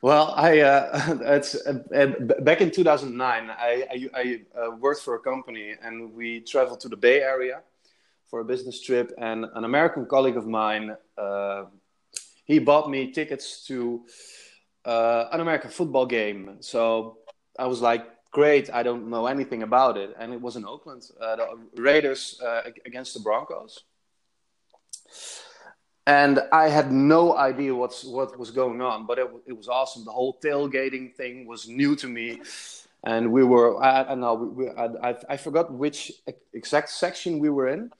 Well, 0.00 0.32
I 0.36 0.60
uh, 0.60 1.18
it's 1.36 1.54
uh, 1.54 1.82
uh 1.94 2.06
back 2.40 2.60
in 2.60 2.70
2009. 2.70 3.50
I 3.50 3.86
I, 3.90 4.08
I 4.14 4.60
uh, 4.60 4.70
worked 4.76 5.02
for 5.02 5.14
a 5.16 5.20
company, 5.20 5.74
and 5.82 6.14
we 6.14 6.40
traveled 6.40 6.80
to 6.80 6.88
the 6.88 6.96
Bay 6.96 7.20
Area 7.20 7.62
for 8.30 8.40
a 8.40 8.44
business 8.44 8.80
trip. 8.80 9.12
And 9.18 9.46
an 9.54 9.64
American 9.64 10.06
colleague 10.06 10.36
of 10.36 10.46
mine, 10.46 10.96
uh, 11.18 11.64
he 12.44 12.58
bought 12.58 12.88
me 12.88 13.12
tickets 13.12 13.66
to 13.66 14.04
an 14.84 15.40
American 15.40 15.70
football 15.70 16.06
game. 16.06 16.58
So 16.60 17.18
I 17.58 17.66
was 17.66 17.80
like, 17.80 18.06
great. 18.30 18.70
I 18.72 18.84
don't 18.84 19.10
know 19.10 19.26
anything 19.26 19.62
about 19.62 19.96
it, 19.96 20.14
and 20.18 20.32
it 20.32 20.40
was 20.40 20.54
in 20.56 20.64
Oakland, 20.64 21.02
the 21.18 21.82
Raiders 21.82 22.40
against 22.84 23.14
the 23.14 23.20
Broncos 23.20 23.82
and 26.06 26.40
I 26.52 26.68
had 26.68 26.92
no 26.92 27.36
idea 27.36 27.74
what's 27.74 28.04
what 28.04 28.38
was 28.38 28.50
going 28.50 28.80
on, 28.80 29.06
but 29.06 29.18
it, 29.18 29.28
it 29.46 29.52
was 29.52 29.68
awesome. 29.68 30.04
The 30.04 30.12
whole 30.12 30.38
tailgating 30.42 31.14
thing 31.14 31.46
was 31.46 31.68
new 31.68 31.96
to 31.96 32.06
me, 32.06 32.40
and 33.04 33.32
we 33.32 33.42
were 33.42 33.82
I, 33.82 34.04
I 34.04 34.14
know 34.14 34.34
we, 34.34 34.68
I, 34.70 35.16
I 35.28 35.36
forgot 35.36 35.72
which 35.72 36.12
exact 36.52 36.90
section 36.90 37.40
we 37.40 37.50
were 37.50 37.68
in, 37.68 37.90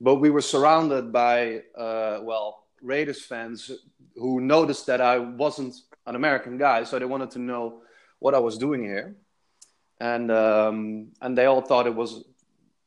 but 0.00 0.16
we 0.16 0.30
were 0.30 0.42
surrounded 0.42 1.12
by 1.12 1.62
uh, 1.76 2.20
well 2.22 2.64
Raiders 2.82 3.22
fans 3.22 3.70
who 4.16 4.40
noticed 4.40 4.86
that 4.86 5.00
I 5.00 5.18
wasn't 5.18 5.74
an 6.06 6.14
American 6.14 6.58
guy, 6.58 6.84
so 6.84 6.98
they 6.98 7.04
wanted 7.06 7.30
to 7.32 7.38
know 7.38 7.80
what 8.18 8.34
I 8.34 8.38
was 8.38 8.58
doing 8.58 8.82
here, 8.82 9.16
and 9.98 10.30
um, 10.30 11.08
and 11.22 11.36
they 11.38 11.46
all 11.46 11.62
thought 11.62 11.86
it 11.86 11.94
was 11.94 12.22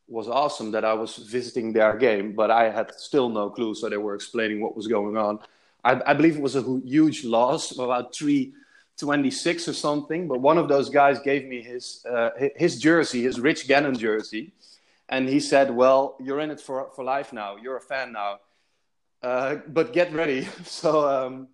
was 0.09 0.27
awesome 0.27 0.71
that 0.71 0.83
I 0.83 0.93
was 0.93 1.17
visiting 1.17 1.71
their 1.71 1.95
game, 1.95 2.33
but 2.33 2.49
I 2.49 2.69
had 2.69 2.93
still 2.95 3.29
no 3.29 3.49
clue. 3.49 3.75
So 3.75 3.89
they 3.89 3.97
were 3.97 4.15
explaining 4.15 4.61
what 4.61 4.75
was 4.75 4.87
going 4.87 5.17
on. 5.17 5.39
I, 5.83 6.01
I 6.05 6.13
believe 6.13 6.35
it 6.35 6.41
was 6.41 6.55
a 6.55 6.63
huge 6.83 7.23
loss, 7.23 7.77
about 7.77 8.13
three 8.13 8.53
twenty 8.97 9.31
six 9.31 9.67
or 9.67 9.73
something. 9.73 10.27
But 10.27 10.41
one 10.41 10.57
of 10.57 10.67
those 10.67 10.89
guys 10.89 11.19
gave 11.19 11.45
me 11.45 11.61
his 11.61 12.05
uh, 12.09 12.31
his 12.55 12.79
jersey, 12.79 13.23
his 13.23 13.39
Rich 13.39 13.67
Gannon 13.67 13.97
jersey, 13.97 14.51
and 15.07 15.29
he 15.29 15.39
said, 15.39 15.69
"Well, 15.71 16.15
you're 16.19 16.39
in 16.39 16.51
it 16.51 16.59
for 16.59 16.89
for 16.95 17.03
life 17.03 17.31
now. 17.31 17.57
You're 17.57 17.77
a 17.77 17.81
fan 17.81 18.11
now, 18.13 18.39
uh, 19.21 19.55
but 19.67 19.93
get 19.93 20.11
ready." 20.13 20.47
so. 20.65 21.07
Um, 21.07 21.47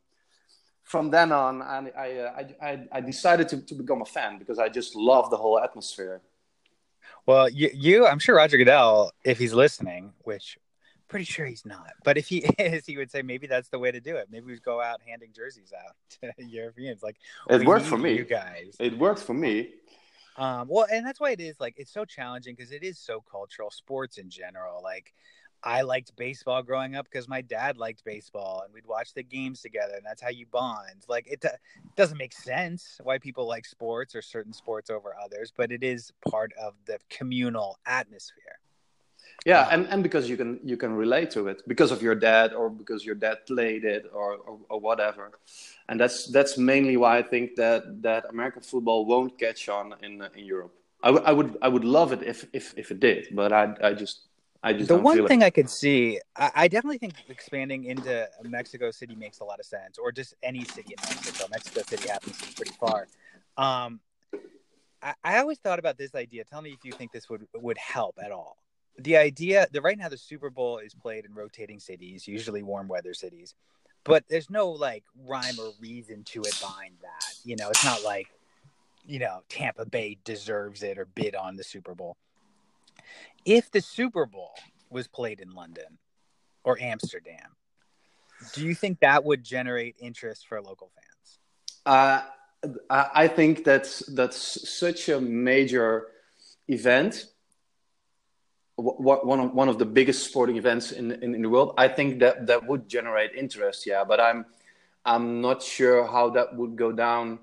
from 0.86 1.10
then 1.10 1.32
on, 1.32 1.63
I, 1.63 1.91
I, 1.98 2.56
I, 2.62 2.88
I 2.91 3.02
decided 3.02 3.50
to, 3.50 3.58
to 3.65 3.74
become 3.74 4.04
a 4.04 4.06
fan 4.06 4.38
because 4.38 4.60
I 4.60 4.70
just 4.70 4.96
love 4.96 5.32
the 5.32 5.36
whole 5.36 5.60
atmosphere. 5.60 6.22
Well, 7.26 7.50
you, 7.50 7.70
you, 7.74 8.06
I'm 8.06 8.20
sure 8.20 8.36
Roger 8.36 8.58
Goodell, 8.58 9.12
if 9.24 9.40
he's 9.40 9.54
listening, 9.54 10.14
which 10.24 10.58
pretty 11.08 11.26
sure 11.26 11.46
he's 11.46 11.66
not, 11.66 11.94
but 12.04 12.18
if 12.18 12.28
he 12.28 12.38
is, 12.60 12.86
he 12.86 12.98
would 12.98 13.12
say 13.12 13.22
maybe 13.22 13.48
that's 13.48 13.70
the 13.70 13.80
way 13.80 13.92
to 13.92 14.00
do 14.00 14.16
it. 14.16 14.28
Maybe 14.32 14.46
we 14.46 14.60
go 14.60 14.82
out 14.82 15.02
handing 15.08 15.32
jerseys 15.34 15.74
out 15.74 15.96
to 16.38 16.46
Europeans. 16.46 17.02
Like 17.02 17.18
it 17.50 17.66
works 17.66 17.86
for 17.86 17.98
me, 17.98 18.14
you 18.14 18.26
guys. 18.26 18.76
It 18.80 18.98
works 18.98 19.22
for 19.24 19.34
me. 19.34 19.70
Um, 20.38 20.68
well, 20.70 20.86
and 20.92 21.06
that's 21.06 21.20
why 21.20 21.32
it 21.32 21.40
is 21.40 21.60
like 21.60 21.76
it's 21.78 21.94
so 21.94 22.04
challenging 22.06 22.56
because 22.56 22.72
it 22.72 22.84
is 22.84 23.00
so 23.00 23.24
cultural. 23.32 23.72
Sports 23.72 24.18
in 24.18 24.30
general, 24.30 24.84
like 24.84 25.14
I 25.65 25.82
liked 25.82 26.15
baseball 26.15 26.62
growing 26.62 26.95
up 26.95 27.06
because 27.06 27.28
my 27.28 27.41
dad 27.41 27.78
liked 27.78 28.06
baseball 28.06 28.62
and 28.63 28.73
we'd 28.73 28.86
watch 28.86 29.13
the 29.15 29.23
games 29.23 29.62
together 29.62 29.93
and 29.95 30.06
that's 30.06 30.21
how 30.21 30.30
you 30.30 30.45
bond. 30.45 31.06
Like 31.10 31.25
it, 31.28 31.43
doesn't 31.95 32.17
make 32.17 32.34
sense 32.34 32.99
why 33.04 33.17
people 33.17 33.47
like 33.47 33.65
sports 33.65 34.15
or 34.15 34.21
certain 34.21 34.54
sports 34.54 34.89
over 34.89 35.15
others, 35.23 35.51
but 35.56 35.71
it 35.71 35.84
is 35.84 36.12
part 36.30 36.51
of 36.62 36.73
the 36.86 36.99
communal 37.10 37.80
atmosphere. 37.86 38.60
Yeah, 39.45 39.62
um, 39.62 39.67
and, 39.71 39.88
and 39.93 40.04
because 40.04 40.30
you 40.30 40.38
can 40.38 40.60
you 40.63 40.78
can 40.78 40.93
relate 40.93 41.32
to 41.32 41.47
it 41.47 41.62
because 41.67 41.91
of 41.91 42.01
your 42.01 42.15
dad 42.15 42.54
or 42.54 42.69
because 42.69 43.06
your 43.06 43.15
dad 43.15 43.45
played 43.47 43.84
it 43.84 44.06
or, 44.13 44.36
or, 44.36 44.60
or 44.69 44.80
whatever, 44.80 45.39
and 45.89 45.99
that's 45.99 46.28
that's 46.28 46.58
mainly 46.58 46.97
why 46.97 47.17
I 47.17 47.23
think 47.23 47.56
that 47.56 48.01
that 48.01 48.25
American 48.30 48.62
football 48.62 49.06
won't 49.06 49.38
catch 49.38 49.67
on 49.69 49.95
in 50.01 50.23
in 50.36 50.45
Europe. 50.45 50.73
I, 51.04 51.08
w- 51.12 51.25
I 51.25 51.32
would 51.32 51.58
I 51.62 51.67
would 51.67 51.86
love 51.86 52.12
it 52.12 52.23
if 52.23 52.45
if 52.54 52.73
if 52.78 52.91
it 52.91 52.99
did, 52.99 53.28
but 53.32 53.51
I 53.51 53.73
I 53.84 53.93
just 53.93 54.21
I 54.65 54.73
just 54.73 54.88
the 54.88 54.97
one 54.97 55.28
thing 55.28 55.43
it. 55.43 55.45
I 55.45 55.49
could 55.51 55.69
see, 55.69 56.19
I, 56.36 56.51
I, 56.56 56.67
definitely 56.67 56.97
think 56.97 57.13
expanding 57.30 57.84
into 57.84 58.28
Mexico 58.43 58.89
City 58.89 59.15
makes 59.15 59.39
a 59.39 59.43
lot 59.43 59.60
of 59.60 59.65
sense, 59.67 59.99
or 59.99 60.12
just 60.12 60.34
any 60.41 60.63
city 60.63 60.95
in 60.97 61.04
Mexico. 61.08 61.45
Mexico 61.51 61.82
City 61.88 62.10
happens 62.10 62.39
to 62.39 62.47
be 62.47 62.54
pretty 62.56 62.71
far. 62.80 63.08
Um, 63.58 63.99
I, 65.04 65.13
I 65.23 65.38
always 65.38 65.60
thought 65.60 65.78
about 65.78 65.99
this 65.99 66.15
idea. 66.15 66.45
Tell 66.45 66.63
me 66.63 66.71
if 66.71 66.84
you 66.84 66.93
think 66.93 67.12
this 67.12 67.30
would 67.30 67.47
would 67.54 67.78
help 67.78 68.17
at 68.19 68.32
all. 68.32 68.58
The 68.97 69.17
idea 69.17 69.67
that 69.71 69.82
right 69.82 69.99
now 69.99 70.10
the 70.10 70.17
Super 70.17 70.49
Bowl 70.49 70.80
is 70.80 70.95
played 70.95 71.25
in 71.25 71.36
rotating 71.36 71.80
cities, 71.80 72.28
usually 72.28 72.63
warm 72.63 72.88
weather 72.88 73.13
cities, 73.13 73.54
but 74.04 74.23
there's 74.32 74.49
no 74.49 74.71
like 74.71 75.04
rhyme 75.28 75.60
or 75.60 75.73
reason 75.80 76.23
to 76.23 76.41
it 76.41 76.60
behind 76.60 76.95
that. 77.04 77.36
You 77.43 77.56
know, 77.56 77.69
it's 77.69 77.86
not 77.86 78.04
like 78.04 78.30
you 79.06 79.19
know 79.19 79.43
Tampa 79.47 79.86
Bay 79.86 80.17
deserves 80.23 80.82
it 80.82 80.97
or 80.97 81.06
bid 81.06 81.36
on 81.36 81.56
the 81.56 81.63
Super 81.63 81.93
Bowl 81.93 82.17
if 83.45 83.71
the 83.71 83.82
Super 83.82 84.25
Bowl 84.25 84.54
was 84.89 85.08
played 85.08 85.39
in 85.39 85.51
London 85.51 85.97
or 86.63 86.80
Amsterdam, 86.80 87.56
do 88.54 88.65
you 88.65 88.75
think 88.75 88.99
that 88.99 89.23
would 89.23 89.43
generate 89.43 89.95
interest 89.99 90.47
for 90.47 90.62
local 90.62 90.91
fans? 90.95 91.39
Uh, 91.86 92.21
I 92.89 93.28
think 93.28 93.63
that's 93.63 93.99
that's 93.99 94.69
such 94.69 95.10
a 95.10 95.21
major 95.21 96.08
event. 96.67 97.28
One 98.78 99.39
of 99.39 99.54
one 99.54 99.69
of 99.69 99.78
the 99.78 99.86
biggest 99.86 100.25
sporting 100.25 100.58
events 100.58 100.91
in, 100.91 101.12
in, 101.12 101.36
in 101.36 101.41
the 101.41 101.49
world. 101.49 101.75
I 101.78 101.88
think 101.88 102.19
that 102.19 102.47
that 102.47 102.67
would 102.67 102.89
generate 102.89 103.34
interest. 103.36 103.86
Yeah, 103.86 104.04
but 104.04 104.19
I'm 104.19 104.45
I'm 105.06 105.41
not 105.41 105.62
sure 105.62 106.06
how 106.06 106.32
that 106.32 106.56
would 106.56 106.75
go 106.75 106.91
down 106.91 107.39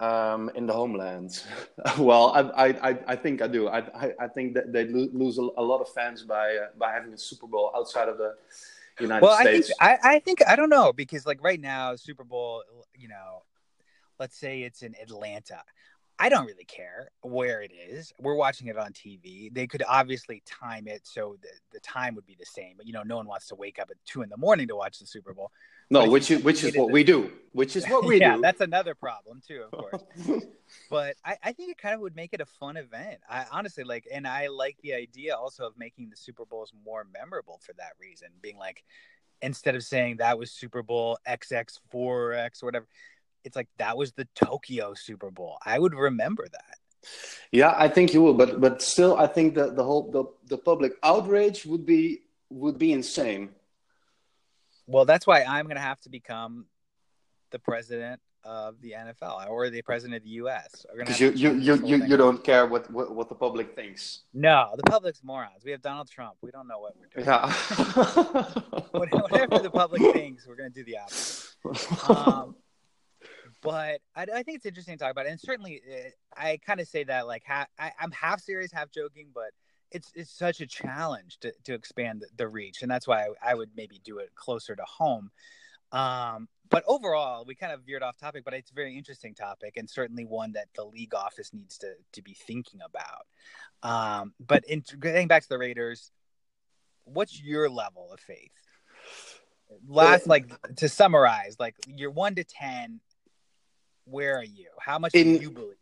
um, 0.00 0.50
in 0.54 0.66
the 0.66 0.72
homeland. 0.72 1.42
well, 1.98 2.32
I, 2.34 2.68
I, 2.68 2.98
I 3.08 3.16
think 3.16 3.42
I 3.42 3.46
do. 3.46 3.68
I, 3.68 3.78
I, 3.78 4.12
I 4.20 4.28
think 4.28 4.54
that 4.54 4.72
they 4.72 4.84
lose 4.84 5.38
a 5.38 5.42
lot 5.42 5.80
of 5.80 5.88
fans 5.90 6.22
by 6.22 6.56
uh, 6.56 6.66
by 6.78 6.92
having 6.92 7.12
a 7.12 7.18
Super 7.18 7.46
Bowl 7.46 7.72
outside 7.74 8.08
of 8.08 8.18
the 8.18 8.34
United 9.00 9.24
well, 9.24 9.38
States. 9.38 9.72
I 9.80 9.88
think 9.88 10.04
I, 10.04 10.14
I 10.16 10.18
think 10.20 10.42
I 10.46 10.56
don't 10.56 10.70
know 10.70 10.92
because 10.92 11.26
like 11.26 11.42
right 11.42 11.60
now, 11.60 11.96
Super 11.96 12.24
Bowl, 12.24 12.62
you 12.94 13.08
know, 13.08 13.42
let's 14.18 14.36
say 14.36 14.62
it's 14.62 14.82
in 14.82 14.94
Atlanta. 15.00 15.62
I 16.18 16.30
don't 16.30 16.46
really 16.46 16.64
care 16.64 17.10
where 17.20 17.60
it 17.60 17.72
is. 17.72 18.10
We're 18.18 18.36
watching 18.36 18.68
it 18.68 18.78
on 18.78 18.92
TV. 18.94 19.52
They 19.52 19.66
could 19.66 19.82
obviously 19.86 20.42
time 20.46 20.88
it 20.88 21.02
so 21.06 21.36
the, 21.42 21.48
the 21.72 21.80
time 21.80 22.14
would 22.14 22.24
be 22.24 22.36
the 22.38 22.46
same, 22.46 22.74
but 22.78 22.86
you 22.86 22.94
know, 22.94 23.02
no 23.02 23.16
one 23.16 23.26
wants 23.26 23.48
to 23.48 23.54
wake 23.54 23.78
up 23.78 23.90
at 23.90 23.98
two 24.06 24.22
in 24.22 24.30
the 24.30 24.36
morning 24.38 24.66
to 24.68 24.76
watch 24.76 24.98
the 24.98 25.06
Super 25.06 25.34
Bowl. 25.34 25.52
No, 25.90 26.08
which 26.08 26.30
is 26.30 26.42
which 26.42 26.64
is 26.64 26.76
what 26.76 26.90
we 26.90 27.04
do. 27.04 27.32
Which 27.52 27.76
is 27.76 27.86
what 27.88 28.04
we 28.04 28.20
yeah, 28.20 28.36
do. 28.36 28.42
that's 28.42 28.60
another 28.60 28.94
problem 28.94 29.40
too, 29.46 29.64
of 29.64 29.70
course. 29.70 30.42
but 30.90 31.16
I, 31.24 31.36
I 31.42 31.52
think 31.52 31.70
it 31.70 31.78
kind 31.78 31.94
of 31.94 32.00
would 32.00 32.16
make 32.16 32.32
it 32.32 32.40
a 32.40 32.46
fun 32.46 32.76
event. 32.76 33.18
I 33.28 33.46
honestly 33.50 33.84
like, 33.84 34.06
and 34.12 34.26
I 34.26 34.48
like 34.48 34.76
the 34.82 34.94
idea 34.94 35.34
also 35.34 35.66
of 35.66 35.72
making 35.78 36.10
the 36.10 36.16
Super 36.16 36.44
Bowls 36.44 36.72
more 36.84 37.06
memorable 37.12 37.60
for 37.64 37.72
that 37.74 37.92
reason. 38.00 38.28
Being 38.42 38.58
like, 38.58 38.84
instead 39.42 39.74
of 39.74 39.84
saying 39.84 40.18
that 40.18 40.38
was 40.38 40.50
Super 40.50 40.82
Bowl 40.82 41.18
XX4X 41.26 41.92
or 41.92 42.66
whatever, 42.66 42.86
it's 43.44 43.56
like 43.56 43.68
that 43.78 43.96
was 43.96 44.12
the 44.12 44.28
Tokyo 44.34 44.94
Super 44.94 45.30
Bowl. 45.30 45.58
I 45.64 45.78
would 45.78 45.94
remember 45.94 46.46
that. 46.50 46.76
Yeah, 47.52 47.74
I 47.76 47.88
think 47.88 48.12
you 48.12 48.22
will, 48.22 48.34
but 48.34 48.60
but 48.60 48.82
still, 48.82 49.16
I 49.16 49.28
think 49.28 49.54
that 49.54 49.76
the 49.76 49.84
whole 49.84 50.10
the, 50.10 50.24
the 50.48 50.58
public 50.58 50.94
outrage 51.02 51.64
would 51.64 51.86
be 51.86 52.22
would 52.50 52.78
be 52.78 52.92
insane. 52.92 53.50
Well, 54.86 55.04
that's 55.04 55.26
why 55.26 55.42
I'm 55.42 55.66
going 55.66 55.76
to 55.76 55.82
have 55.82 56.00
to 56.02 56.08
become 56.08 56.66
the 57.50 57.58
president 57.58 58.20
of 58.44 58.80
the 58.80 58.92
NFL 58.92 59.48
or 59.50 59.68
the 59.70 59.82
president 59.82 60.18
of 60.18 60.22
the 60.22 60.30
U.S. 60.30 60.86
Because 60.96 61.20
you 61.20 61.32
you 61.32 61.54
you 61.54 61.74
you, 61.84 62.04
you 62.04 62.16
don't 62.16 62.42
care 62.44 62.66
what, 62.66 62.88
what 62.90 63.12
what 63.14 63.28
the 63.28 63.34
public 63.34 63.74
thinks. 63.74 64.20
No, 64.32 64.70
the 64.76 64.84
public's 64.84 65.22
morons. 65.24 65.64
We 65.64 65.72
have 65.72 65.82
Donald 65.82 66.08
Trump. 66.08 66.36
We 66.42 66.52
don't 66.52 66.68
know 66.68 66.78
what 66.78 66.94
we're 66.96 67.08
doing. 67.12 67.26
Yeah. 67.26 67.52
Whatever 68.92 69.58
the 69.58 69.70
public 69.70 70.00
thinks, 70.12 70.46
we're 70.46 70.56
going 70.56 70.72
to 70.72 70.74
do 70.74 70.84
the 70.84 70.98
opposite. 70.98 72.08
Um, 72.08 72.54
but 73.62 74.00
I, 74.14 74.22
I 74.22 74.42
think 74.44 74.58
it's 74.58 74.66
interesting 74.66 74.96
to 74.96 75.02
talk 75.02 75.10
about, 75.10 75.26
it. 75.26 75.30
and 75.30 75.40
certainly 75.40 75.82
uh, 75.90 76.10
I 76.36 76.60
kind 76.64 76.78
of 76.78 76.86
say 76.86 77.02
that 77.04 77.26
like 77.26 77.42
ha- 77.44 77.66
I, 77.78 77.90
I'm 78.00 78.12
half 78.12 78.40
serious, 78.40 78.70
half 78.72 78.90
joking, 78.92 79.28
but 79.34 79.50
it's 79.90 80.10
it's 80.14 80.30
such 80.30 80.60
a 80.60 80.66
challenge 80.66 81.38
to, 81.40 81.52
to 81.64 81.74
expand 81.74 82.20
the, 82.22 82.28
the 82.36 82.48
reach, 82.48 82.82
and 82.82 82.90
that's 82.90 83.06
why 83.06 83.22
I, 83.22 83.52
I 83.52 83.54
would 83.54 83.70
maybe 83.76 84.00
do 84.04 84.18
it 84.18 84.30
closer 84.34 84.74
to 84.76 84.84
home. 84.84 85.30
Um, 85.92 86.48
but 86.68 86.82
overall, 86.88 87.44
we 87.46 87.54
kind 87.54 87.72
of 87.72 87.82
veered 87.84 88.02
off 88.02 88.16
topic, 88.18 88.44
but 88.44 88.54
it's 88.54 88.70
a 88.70 88.74
very 88.74 88.96
interesting 88.96 89.34
topic, 89.34 89.76
and 89.76 89.88
certainly 89.88 90.24
one 90.24 90.52
that 90.52 90.66
the 90.74 90.84
league 90.84 91.14
office 91.14 91.52
needs 91.52 91.78
to 91.78 91.94
to 92.12 92.22
be 92.22 92.34
thinking 92.34 92.80
about. 92.84 93.26
Um, 93.82 94.34
but 94.44 94.64
in 94.64 94.82
getting 95.00 95.28
back 95.28 95.42
to 95.42 95.48
the 95.48 95.58
Raiders, 95.58 96.10
what's 97.04 97.40
your 97.40 97.68
level 97.70 98.10
of 98.12 98.20
faith? 98.20 98.50
Last, 99.88 100.26
like 100.26 100.50
to 100.76 100.88
summarize, 100.88 101.56
like 101.58 101.74
you're 101.86 102.10
one 102.10 102.34
to 102.36 102.44
ten. 102.44 103.00
Where 104.04 104.38
are 104.38 104.44
you? 104.44 104.68
How 104.78 104.98
much 104.98 105.14
In- 105.14 105.36
do 105.36 105.42
you 105.42 105.50
believe? 105.50 105.76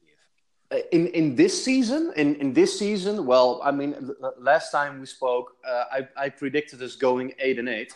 In 0.93 1.07
in 1.09 1.35
this 1.35 1.65
season 1.65 2.13
in 2.17 2.35
in 2.37 2.53
this 2.53 2.79
season 2.79 3.27
well 3.27 3.61
i 3.65 3.71
mean 3.71 3.95
last 4.39 4.71
time 4.71 5.01
we 5.01 5.07
spoke 5.07 5.57
uh, 5.67 5.85
i 5.93 6.09
i 6.25 6.29
predicted 6.29 6.83
us 6.83 6.97
going 6.97 7.33
8 7.39 7.59
and 7.59 7.69
8 7.69 7.93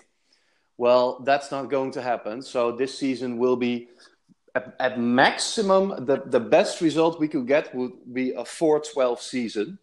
well 0.76 1.20
that's 1.24 1.50
not 1.50 1.70
going 1.70 1.90
to 1.92 2.02
happen 2.02 2.42
so 2.42 2.72
this 2.72 2.96
season 2.98 3.38
will 3.38 3.56
be 3.56 3.88
at, 4.54 4.74
at 4.80 4.98
maximum 4.98 6.04
the 6.06 6.22
the 6.26 6.40
best 6.40 6.80
result 6.80 7.18
we 7.20 7.28
could 7.28 7.46
get 7.46 7.74
would 7.74 7.92
be 8.12 8.32
a 8.32 8.44
4-12 8.44 9.18
season 9.20 9.78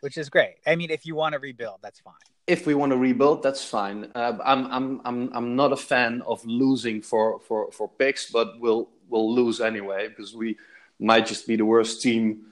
Which 0.00 0.16
is 0.16 0.28
great. 0.30 0.54
I 0.64 0.76
mean, 0.76 0.90
if 0.90 1.02
you 1.04 1.14
want 1.16 1.32
to 1.34 1.40
rebuild, 1.40 1.78
that's 1.82 2.00
fine. 2.00 2.24
if 2.46 2.66
we 2.66 2.74
want 2.74 2.90
to 2.92 2.96
rebuild 2.96 3.42
that's 3.42 3.64
fine 3.64 3.98
uh, 4.14 4.34
I'm, 4.44 4.62
I'm 4.76 5.00
i'm 5.04 5.18
i'm 5.36 5.56
not 5.56 5.70
a 5.72 5.76
fan 5.76 6.22
of 6.32 6.38
losing 6.46 7.02
for 7.02 7.38
for 7.46 7.70
for 7.76 7.86
picks 7.88 8.30
but 8.30 8.48
we'll 8.62 8.88
we'll 9.10 9.30
lose 9.40 9.60
anyway 9.60 10.08
because 10.08 10.34
we 10.34 10.56
might 10.98 11.26
just 11.26 11.46
be 11.46 11.56
the 11.56 11.64
worst 11.64 12.02
team 12.02 12.46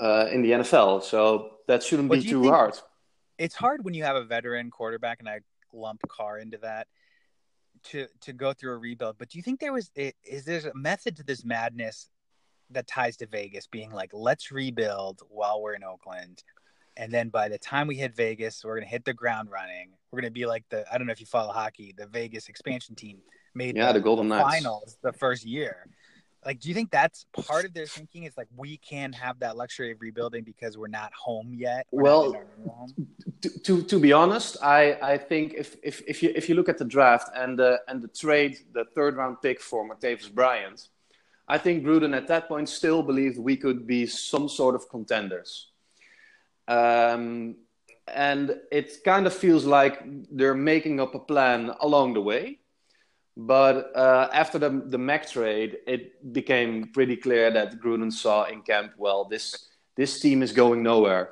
uh, 0.00 0.26
in 0.32 0.42
the 0.42 0.50
NFL. 0.52 1.02
So 1.02 1.52
that 1.66 1.82
shouldn't 1.82 2.08
But 2.08 2.22
be 2.22 2.28
too 2.28 2.48
hard. 2.48 2.74
It's 3.38 3.54
hard 3.54 3.84
when 3.84 3.94
you 3.94 4.04
have 4.04 4.16
a 4.16 4.24
veteran 4.24 4.70
quarterback, 4.70 5.20
and 5.20 5.28
I 5.28 5.40
lump 5.72 6.02
Carr 6.08 6.38
into 6.38 6.58
that 6.58 6.86
to 7.84 8.06
to 8.20 8.32
go 8.32 8.52
through 8.52 8.72
a 8.74 8.78
rebuild. 8.78 9.16
But 9.18 9.28
do 9.28 9.38
you 9.38 9.42
think 9.42 9.60
there 9.60 9.72
was 9.72 9.90
is 9.96 10.44
there 10.44 10.60
a 10.70 10.76
method 10.76 11.16
to 11.16 11.24
this 11.24 11.44
madness 11.44 12.10
that 12.70 12.86
ties 12.86 13.16
to 13.18 13.26
Vegas 13.26 13.66
being 13.66 13.90
like, 13.90 14.10
let's 14.12 14.50
rebuild 14.50 15.22
while 15.28 15.60
we're 15.60 15.74
in 15.74 15.84
Oakland, 15.84 16.44
and 16.96 17.12
then 17.12 17.28
by 17.28 17.48
the 17.48 17.58
time 17.58 17.88
we 17.88 17.96
hit 17.96 18.14
Vegas, 18.14 18.64
we're 18.64 18.76
gonna 18.76 18.86
hit 18.86 19.04
the 19.04 19.12
ground 19.12 19.50
running. 19.50 19.90
We're 20.12 20.20
gonna 20.20 20.30
be 20.30 20.46
like 20.46 20.64
the 20.70 20.84
I 20.92 20.96
don't 20.96 21.06
know 21.08 21.12
if 21.12 21.20
you 21.20 21.26
follow 21.26 21.52
hockey, 21.52 21.92
the 21.96 22.06
Vegas 22.06 22.48
expansion 22.48 22.94
team 22.94 23.18
made 23.54 23.76
Yeah, 23.76 23.90
the 23.92 24.00
Golden 24.00 24.28
Knights. 24.28 24.48
finals 24.48 24.96
the 25.02 25.12
first 25.12 25.44
year. 25.44 25.88
Like, 26.44 26.60
do 26.60 26.68
you 26.68 26.74
think 26.74 26.90
that's 26.90 27.26
part 27.46 27.64
of 27.64 27.74
their 27.74 27.86
thinking? 27.98 28.24
Is 28.24 28.36
like 28.36 28.48
we 28.56 28.76
can 28.78 29.12
have 29.12 29.38
that 29.40 29.56
luxury 29.56 29.92
of 29.92 30.00
rebuilding 30.00 30.44
because 30.44 30.76
we're 30.76 30.88
not 30.88 31.12
home 31.14 31.52
yet. 31.54 31.86
We're 31.90 32.02
Well, 32.02 32.30
in 32.30 32.36
our 32.36 32.46
new 32.58 32.70
home? 32.70 33.08
To, 33.42 33.48
to 33.60 33.82
to 33.82 34.00
be 34.00 34.12
honest, 34.12 34.56
I, 34.62 34.98
I 35.02 35.18
think 35.18 35.54
if, 35.54 35.76
if, 35.82 36.02
if 36.06 36.22
you 36.22 36.32
if 36.34 36.48
you 36.48 36.54
look 36.54 36.68
at 36.68 36.78
the 36.78 36.84
draft 36.84 37.30
and 37.34 37.58
the 37.58 37.80
and 37.88 38.02
the 38.02 38.08
trade, 38.08 38.58
the 38.72 38.84
third 38.94 39.16
round 39.16 39.40
pick 39.42 39.60
for 39.60 39.88
Martavis 39.88 40.32
Bryant, 40.32 40.88
I 41.48 41.58
think 41.58 41.84
Gruden 41.84 42.16
at 42.16 42.28
that 42.28 42.48
point 42.48 42.68
still 42.68 43.02
believed 43.02 43.38
we 43.38 43.56
could 43.56 43.86
be 43.86 44.06
some 44.06 44.48
sort 44.48 44.74
of 44.74 44.88
contenders. 44.88 45.68
Um, 46.66 47.56
and 48.08 48.56
it 48.70 49.04
kind 49.04 49.26
of 49.26 49.34
feels 49.34 49.64
like 49.64 50.02
they're 50.30 50.54
making 50.54 51.00
up 51.00 51.14
a 51.14 51.18
plan 51.18 51.72
along 51.80 52.14
the 52.14 52.20
way. 52.20 52.58
But 53.36 53.90
uh, 53.96 54.28
after 54.32 54.58
the 54.58 54.70
the 54.86 54.98
Mack 54.98 55.28
trade, 55.28 55.78
it 55.86 56.32
became 56.32 56.92
pretty 56.92 57.16
clear 57.16 57.50
that 57.50 57.80
Gruden 57.80 58.12
saw 58.12 58.44
in 58.44 58.62
camp, 58.62 58.92
well, 58.96 59.24
this 59.24 59.70
this 59.96 60.20
team 60.20 60.42
is 60.42 60.52
going 60.52 60.82
nowhere. 60.82 61.30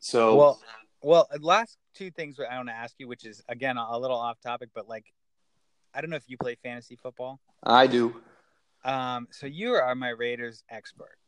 So 0.00 0.36
Well, 0.36 0.60
well, 1.02 1.28
last 1.40 1.78
two 1.94 2.10
things 2.10 2.38
I 2.40 2.56
want 2.56 2.68
to 2.68 2.74
ask 2.74 2.94
you, 2.98 3.06
which 3.06 3.24
is 3.24 3.42
again 3.48 3.76
a 3.76 3.98
little 3.98 4.16
off 4.16 4.40
topic, 4.40 4.70
but 4.74 4.88
like, 4.88 5.12
I 5.94 6.00
don't 6.00 6.10
know 6.10 6.16
if 6.16 6.28
you 6.28 6.36
play 6.36 6.56
fantasy 6.56 6.96
football. 6.96 7.40
I 7.62 7.86
do. 7.86 8.16
Um, 8.84 9.28
so 9.30 9.46
you 9.46 9.74
are 9.74 9.94
my 9.94 10.10
Raiders 10.10 10.64
expert, 10.70 11.18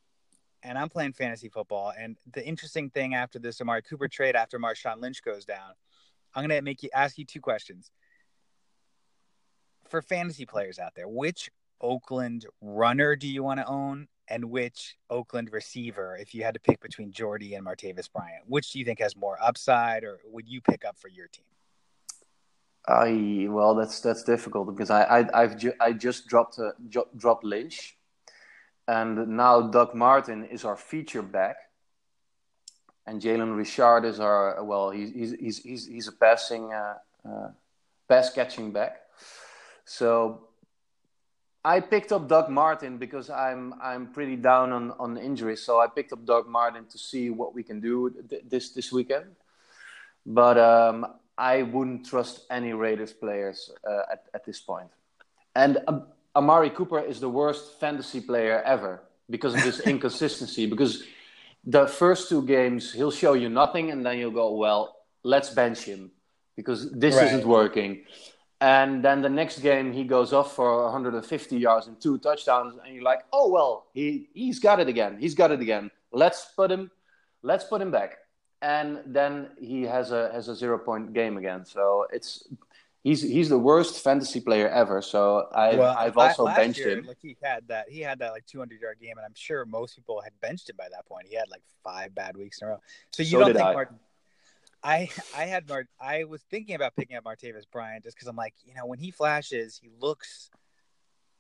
and 0.65 0.77
I'm 0.77 0.89
playing 0.89 1.13
fantasy 1.13 1.49
football. 1.49 1.93
And 1.97 2.17
the 2.33 2.45
interesting 2.45 2.91
thing 2.91 3.15
after 3.15 3.39
this 3.39 3.61
Amari 3.61 3.83
Cooper 3.83 4.09
trade, 4.09 4.35
after 4.35 4.59
Marshawn 4.59 5.01
Lynch 5.01 5.23
goes 5.23 5.45
down, 5.45 5.71
I'm 6.35 6.43
gonna 6.43 6.63
make 6.63 6.83
you 6.83 6.91
ask 6.93 7.17
you 7.17 7.25
two 7.25 7.41
questions. 7.41 7.93
For 9.89 10.03
fantasy 10.03 10.45
players 10.45 10.79
out 10.79 10.95
there, 10.95 11.09
which 11.09 11.51
Oakland 11.81 12.47
runner 12.61 13.17
do 13.17 13.29
you 13.29 13.43
want 13.43 13.61
to 13.61 13.67
own, 13.67 14.09
and 14.29 14.45
which 14.47 14.97
Oakland 15.09 15.53
receiver, 15.53 16.17
if 16.21 16.35
you 16.35 16.45
had 16.45 16.55
to 16.55 16.61
pick 16.61 16.81
between 16.81 17.11
Jordy 17.11 17.55
and 17.55 17.65
Martavis 17.65 18.13
Bryant, 18.13 18.45
which 18.47 18.73
do 18.73 18.79
you 18.79 18.85
think 18.85 19.01
has 19.01 19.17
more 19.17 19.39
upside, 19.43 20.05
or 20.05 20.21
would 20.27 20.49
you 20.49 20.61
pick 20.61 20.85
up 20.85 20.99
for 20.99 21.09
your 21.09 21.29
team? 21.29 21.45
I 22.87 23.47
well, 23.51 23.75
that's 23.75 24.01
that's 24.01 24.23
difficult 24.23 24.69
because 24.69 24.91
I 24.91 25.03
I 25.03 25.43
I've 25.43 25.59
ju- 25.59 25.75
I 25.81 25.93
just 25.93 26.27
dropped 26.27 26.59
dropped 27.17 27.45
Lynch, 27.45 27.97
and 28.87 29.29
now 29.29 29.61
Doug 29.69 29.95
Martin 29.95 30.45
is 30.45 30.65
our 30.65 30.77
feature 30.77 31.23
back, 31.23 31.57
and 33.07 33.21
Jalen 33.21 33.57
Richard 33.57 34.05
is 34.07 34.21
our 34.21 34.65
well 34.65 34.91
he's 34.91 35.13
he's 35.13 35.33
he's 35.33 35.59
he's, 35.59 35.87
he's 35.87 36.09
a 36.09 36.13
passing 36.13 36.73
uh, 36.73 36.95
uh, 37.29 37.49
pass 38.09 38.31
catching 38.33 38.73
back, 38.73 39.03
so. 39.89 40.45
I 41.65 41.81
picked 41.81 42.13
up 42.13 42.29
Doug 42.29 42.49
Martin 42.49 42.99
because 42.99 43.29
I'm 43.29 43.75
I'm 43.83 44.13
pretty 44.13 44.37
down 44.37 44.73
on, 44.73 44.93
on 44.99 45.19
injuries, 45.19 45.61
so 45.61 45.81
I 45.81 45.87
picked 45.89 46.13
up 46.13 46.25
Doug 46.25 46.47
Martin 46.47 46.87
to 46.93 46.97
see 46.97 47.31
what 47.31 47.53
we 47.53 47.63
can 47.63 47.81
do 47.81 48.09
th- 48.31 48.43
this 48.49 48.71
this 48.71 48.93
weekend. 48.93 49.27
But 50.25 50.57
um, 50.57 51.05
I 51.37 51.63
wouldn't 51.63 52.07
trust 52.07 52.47
any 52.49 52.73
Raiders 52.73 53.13
players 53.13 53.71
uh, 53.87 54.03
at, 54.13 54.25
at 54.35 54.45
this 54.47 54.61
point. 54.61 54.89
And 55.55 55.79
um, 55.89 56.07
Amari 56.35 56.71
Cooper 56.71 57.01
is 57.01 57.19
the 57.21 57.29
worst 57.29 57.81
fantasy 57.81 58.21
player 58.21 58.63
ever 58.65 59.03
because 59.29 59.53
of 59.55 59.61
his 59.61 59.81
inconsistency. 59.93 60.65
Because 60.67 61.03
the 61.65 61.87
first 61.87 62.29
two 62.29 62.43
games, 62.47 62.93
he'll 62.93 63.11
show 63.11 63.35
you 63.35 63.49
nothing, 63.49 63.91
and 63.91 64.07
then 64.07 64.17
you'll 64.19 64.31
go, 64.31 64.55
well, 64.55 64.97
let's 65.25 65.51
bench 65.51 65.81
him 65.81 66.13
because 66.57 66.91
this 66.93 67.17
Right. 67.17 67.27
isn't 67.27 67.47
working. 67.47 68.05
And 68.61 69.05
then 69.05 69.23
the 69.23 69.29
next 69.29 69.61
game, 69.61 69.93
he 69.93 70.03
goes 70.03 70.33
off 70.33 70.55
for 70.57 70.83
150 70.85 71.57
yards 71.57 71.87
and 71.87 72.01
two 72.01 72.19
touchdowns, 72.19 72.75
and 72.85 72.93
you're 72.93 73.05
like, 73.05 73.21
oh 73.33 73.49
well, 73.49 73.87
he 73.95 74.29
he's 74.35 74.59
got 74.59 74.81
it 74.81 74.89
again. 74.89 75.17
He's 75.19 75.35
got 75.35 75.53
it 75.53 75.61
again. 75.61 75.91
Let's 76.11 76.47
put 76.57 76.71
him, 76.71 76.91
let's 77.43 77.65
put 77.65 77.81
him 77.81 77.93
back. 77.93 78.17
And 78.61 78.99
then 79.07 79.51
he 79.61 79.83
has 79.83 80.11
a 80.11 80.33
has 80.33 80.49
a 80.49 80.57
zero 80.57 80.77
point 80.79 81.13
game 81.13 81.37
again. 81.37 81.65
So 81.65 82.07
it's 82.13 82.49
he's 83.05 83.23
he's 83.23 83.49
the 83.49 83.59
worst 83.59 84.03
fantasy 84.03 84.41
player 84.41 84.69
ever. 84.69 85.03
So 85.03 85.47
I 85.55 85.77
Well, 85.77 85.95
I've 85.97 86.19
also 86.19 86.43
last 86.43 86.57
benched 86.57 86.79
year, 86.81 86.99
him. 86.99 87.07
Like 87.07 87.19
he 87.23 87.37
had 87.41 87.69
that, 87.69 87.89
he 87.89 88.01
had 88.01 88.19
that 88.19 88.33
like 88.33 88.47
200 88.47 88.81
yard 88.81 88.99
game, 89.01 89.17
and 89.17 89.25
I'm 89.25 89.35
sure 89.37 89.65
most 89.65 89.95
people 89.95 90.21
had 90.21 90.33
benched 90.41 90.69
him 90.69 90.77
by 90.77 90.89
that 90.91 91.07
point. 91.07 91.29
He 91.29 91.37
had 91.37 91.49
like 91.49 91.63
five 91.85 92.13
bad 92.15 92.37
weeks 92.37 92.61
in 92.61 92.67
a 92.67 92.71
row. 92.73 92.81
So 93.13 93.23
you 93.23 93.31
So 93.31 93.39
don't 93.39 93.53
think 93.53 93.65
I. 93.65 93.73
Martin? 93.73 94.01
I 94.83 95.09
I 95.37 95.45
had 95.45 95.69
Mar- 95.69 95.89
I 96.01 96.25
was 96.25 96.43
thinking 96.51 96.75
about 96.75 96.95
picking 96.97 97.17
up 97.17 97.25
Martavis 97.25 97.65
Bryant 97.71 98.05
just 98.05 98.17
because 98.17 98.29
I'm 98.29 98.37
like, 98.37 98.55
you 98.65 98.75
know, 98.75 98.87
when 98.87 98.99
he 98.99 99.11
flashes, 99.11 99.79
he 99.83 99.91
looks 100.01 100.51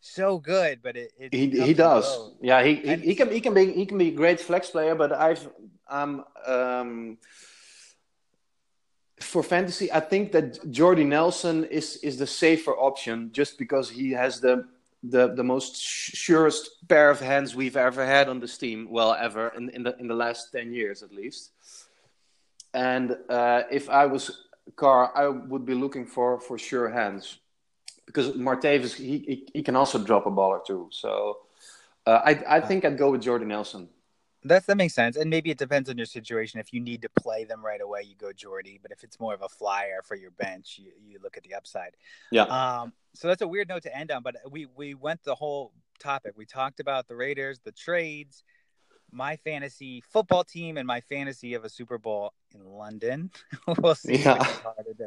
so 0.00 0.38
good, 0.38 0.80
but 0.82 0.96
it, 0.96 1.12
it 1.18 1.34
he 1.34 1.48
he 1.48 1.74
does. 1.74 2.32
Yeah, 2.40 2.62
he, 2.62 2.76
he, 2.76 2.96
he 2.96 3.14
can 3.14 3.30
he 3.30 3.40
can 3.40 3.54
be 3.54 3.72
he 3.72 3.86
can 3.86 3.98
be 3.98 4.08
a 4.08 4.12
great 4.12 4.40
flex 4.40 4.70
player, 4.70 4.94
but 4.94 5.12
I've 5.12 5.48
um 5.88 6.24
um 6.46 7.18
for 9.20 9.42
fantasy, 9.42 9.90
I 9.92 10.00
think 10.00 10.32
that 10.32 10.70
Jordy 10.70 11.04
Nelson 11.04 11.64
is 11.64 11.96
is 11.96 12.18
the 12.18 12.26
safer 12.26 12.72
option 12.72 13.30
just 13.32 13.58
because 13.58 13.90
he 13.90 14.12
has 14.12 14.40
the 14.40 14.66
the 15.02 15.34
the 15.34 15.44
most 15.44 15.76
surest 15.76 16.70
pair 16.88 17.10
of 17.10 17.20
hands 17.20 17.54
we've 17.54 17.76
ever 17.76 18.04
had 18.04 18.28
on 18.28 18.40
this 18.40 18.58
team. 18.58 18.88
Well, 18.90 19.14
ever 19.14 19.48
in 19.56 19.70
in 19.70 19.82
the 19.82 19.96
in 19.98 20.08
the 20.08 20.14
last 20.14 20.52
ten 20.52 20.72
years 20.72 21.02
at 21.02 21.12
least. 21.12 21.52
And 22.78 23.16
uh, 23.28 23.62
if 23.72 23.90
I 23.90 24.06
was 24.06 24.46
Carr, 24.76 25.10
I 25.16 25.26
would 25.26 25.66
be 25.66 25.74
looking 25.74 26.06
for 26.06 26.38
for 26.38 26.56
sure 26.56 26.88
hands 26.88 27.38
because 28.06 28.28
Martavis 28.36 28.94
he, 28.94 29.18
he, 29.18 29.48
he 29.52 29.62
can 29.64 29.74
also 29.74 29.98
drop 29.98 30.26
a 30.26 30.30
ball 30.30 30.50
or 30.50 30.62
two. 30.64 30.88
So 30.92 31.38
uh, 32.06 32.20
I 32.24 32.32
I 32.56 32.60
think 32.60 32.84
I'd 32.84 32.96
go 32.96 33.10
with 33.10 33.22
Jordy 33.22 33.46
Nelson. 33.46 33.88
That 34.44 34.64
that 34.66 34.76
makes 34.76 34.94
sense, 34.94 35.16
and 35.16 35.28
maybe 35.28 35.50
it 35.50 35.58
depends 35.58 35.90
on 35.90 35.96
your 35.96 36.06
situation. 36.06 36.60
If 36.60 36.72
you 36.72 36.78
need 36.78 37.02
to 37.02 37.08
play 37.08 37.42
them 37.42 37.64
right 37.64 37.80
away, 37.80 38.02
you 38.06 38.14
go 38.14 38.32
Jordy. 38.32 38.78
But 38.80 38.92
if 38.92 39.02
it's 39.02 39.18
more 39.18 39.34
of 39.34 39.42
a 39.42 39.48
flyer 39.48 40.00
for 40.04 40.14
your 40.14 40.30
bench, 40.30 40.78
you, 40.78 40.92
you 41.04 41.18
look 41.20 41.36
at 41.36 41.42
the 41.42 41.54
upside. 41.54 41.96
Yeah. 42.30 42.44
Um. 42.44 42.92
So 43.14 43.26
that's 43.26 43.42
a 43.42 43.48
weird 43.48 43.68
note 43.68 43.82
to 43.82 43.96
end 43.96 44.12
on, 44.12 44.22
but 44.22 44.36
we 44.48 44.68
we 44.76 44.94
went 44.94 45.24
the 45.24 45.34
whole 45.34 45.72
topic. 45.98 46.34
We 46.36 46.46
talked 46.46 46.78
about 46.78 47.08
the 47.08 47.16
Raiders, 47.16 47.58
the 47.58 47.72
trades, 47.72 48.44
my 49.10 49.36
fantasy 49.36 50.02
football 50.10 50.44
team, 50.44 50.76
and 50.76 50.86
my 50.86 51.00
fantasy 51.00 51.54
of 51.54 51.64
a 51.64 51.68
Super 51.68 51.98
Bowl 51.98 52.32
in 52.54 52.64
London. 52.64 53.30
we'll 53.78 53.94
see. 53.94 54.16
Yeah. 54.16 54.44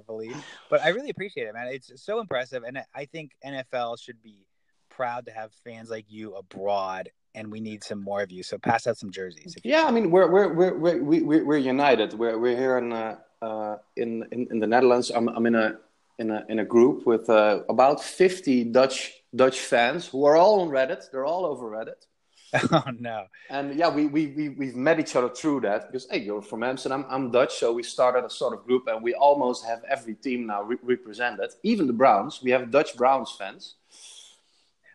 believe, 0.08 0.36
but 0.70 0.82
I 0.82 0.90
really 0.90 1.10
appreciate 1.10 1.48
it, 1.48 1.54
man. 1.54 1.68
It's 1.68 1.92
so 2.04 2.20
impressive, 2.20 2.64
and 2.64 2.84
I 2.94 3.06
think 3.06 3.32
NFL 3.46 4.02
should 4.02 4.22
be 4.22 4.46
proud 4.90 5.26
to 5.26 5.32
have 5.32 5.52
fans 5.64 5.90
like 5.90 6.06
you 6.10 6.36
abroad 6.36 7.10
and 7.34 7.52
we 7.52 7.60
need 7.60 7.84
some 7.84 8.04
more 8.04 8.22
of 8.22 8.32
you. 8.32 8.44
So 8.44 8.58
pass 8.58 8.88
out 8.88 8.98
some 8.98 9.12
jerseys. 9.12 9.56
Yeah, 9.64 9.86
I 9.86 9.92
mean 9.92 10.12
we're 10.12 10.30
we're 10.30 10.54
we're 10.54 10.78
we're 10.78 11.46
we're 11.46 11.58
united. 11.58 12.14
We're 12.14 12.38
we're 12.38 12.58
here 12.58 12.78
in 12.78 12.92
uh, 12.92 13.18
uh, 13.42 13.78
in, 13.96 14.26
in 14.32 14.48
in 14.52 14.60
the 14.60 14.68
Netherlands. 14.68 15.12
I'm 15.14 15.30
I'm 15.30 15.46
in 15.46 15.56
a 15.56 15.78
in 16.20 16.32
a 16.32 16.46
in 16.50 16.60
a 16.60 16.66
group 16.66 17.06
with 17.06 17.30
uh, 17.30 17.62
about 17.70 18.04
50 18.04 18.66
Dutch 18.66 19.14
Dutch 19.36 19.60
fans 19.60 20.08
who 20.08 20.26
are 20.26 20.36
all 20.36 20.62
on 20.62 20.70
Reddit. 20.70 21.10
They're 21.12 21.26
all 21.26 21.46
over 21.46 21.70
Reddit. 21.70 22.06
Oh 22.72 22.84
no! 23.00 23.28
And 23.50 23.76
yeah, 23.76 23.90
we 23.90 24.08
we 24.08 24.28
we 24.28 24.50
we've 24.50 24.76
met 24.76 25.00
each 25.00 25.16
other 25.16 25.30
through 25.30 25.62
that 25.62 25.88
because 25.88 26.08
hey, 26.10 26.20
you're 26.20 26.42
from 26.42 26.64
Amsterdam, 26.64 27.06
I'm 27.10 27.32
Dutch, 27.32 27.56
so 27.56 27.72
we 27.72 27.84
started 27.84 28.26
a 28.26 28.30
sort 28.30 28.54
of 28.54 28.66
group, 28.66 28.88
and 28.88 29.02
we 29.02 29.14
almost 29.14 29.66
have 29.66 29.84
every 29.90 30.16
team 30.16 30.48
now 30.48 30.64
re- 30.64 30.78
represented. 30.84 31.50
Even 31.64 31.88
the 31.88 31.94
Browns, 31.94 32.42
we 32.44 32.52
have 32.52 32.70
Dutch 32.70 32.98
Browns 32.98 33.32
fans. 33.32 33.76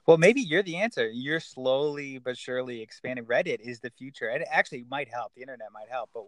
Well, 0.07 0.19
maybe 0.19 0.40
you're 0.40 0.62
the 0.62 0.77
answer. 0.77 1.09
You're 1.09 1.40
slowly 1.40 2.19
but 2.19 2.37
surely 2.37 2.81
expanding. 2.81 3.25
Reddit 3.25 3.61
is 3.61 3.81
the 3.81 3.90
future, 3.90 4.29
and 4.29 4.42
it 4.42 4.49
actually 4.51 4.85
might 4.90 5.09
help. 5.09 5.33
The 5.35 5.42
internet 5.42 5.69
might 5.73 5.88
help, 5.90 6.11
but 6.12 6.25